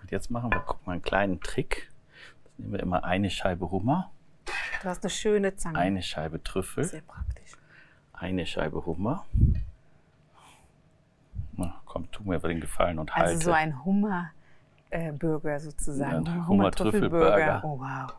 Und 0.01 0.09
jetzt 0.09 0.31
machen 0.31 0.51
wir, 0.51 0.63
guck 0.65 0.83
mal, 0.87 0.93
einen 0.93 1.03
kleinen 1.03 1.39
Trick. 1.39 1.91
Jetzt 2.45 2.57
nehmen 2.57 2.73
wir 2.73 2.79
immer 2.79 3.03
eine 3.03 3.29
Scheibe 3.29 3.69
Hummer, 3.69 4.11
Du 4.85 4.91
hast 4.91 5.03
eine 5.03 5.09
schöne 5.09 5.55
Zange. 5.55 5.79
eine 5.79 6.03
Scheibe 6.03 6.43
Trüffel. 6.43 6.83
Sehr 6.83 7.01
praktisch. 7.01 7.53
eine 8.13 8.45
Scheibe 8.45 8.85
Hummer. 8.85 9.25
Na, 11.53 11.81
komm, 11.85 12.11
tu 12.11 12.21
mir 12.23 12.37
den 12.37 12.61
Gefallen 12.61 12.99
und 12.99 13.11
Also 13.11 13.25
halte. 13.25 13.45
so 13.45 13.51
ein 13.51 13.83
Hummer. 13.83 14.29
Äh, 14.91 15.11
sozusagen. 15.59 16.23
Ja, 16.27 16.33
ein 16.33 16.47
Hummer-Trüffelburger. 16.47 17.63
Hummer-Trüffelburger. 17.63 17.63
Oh, 17.63 17.79
wow. 17.79 18.13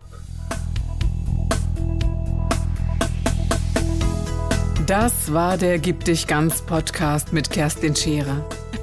Das 4.89 5.33
war 5.33 5.59
der 5.59 5.79
Gib 5.79 6.05
dich 6.05 6.27
ganz 6.27 6.63
Podcast 6.63 7.33
mit 7.33 7.49
Kerstin 7.49 7.95
Scherer. 7.95 8.45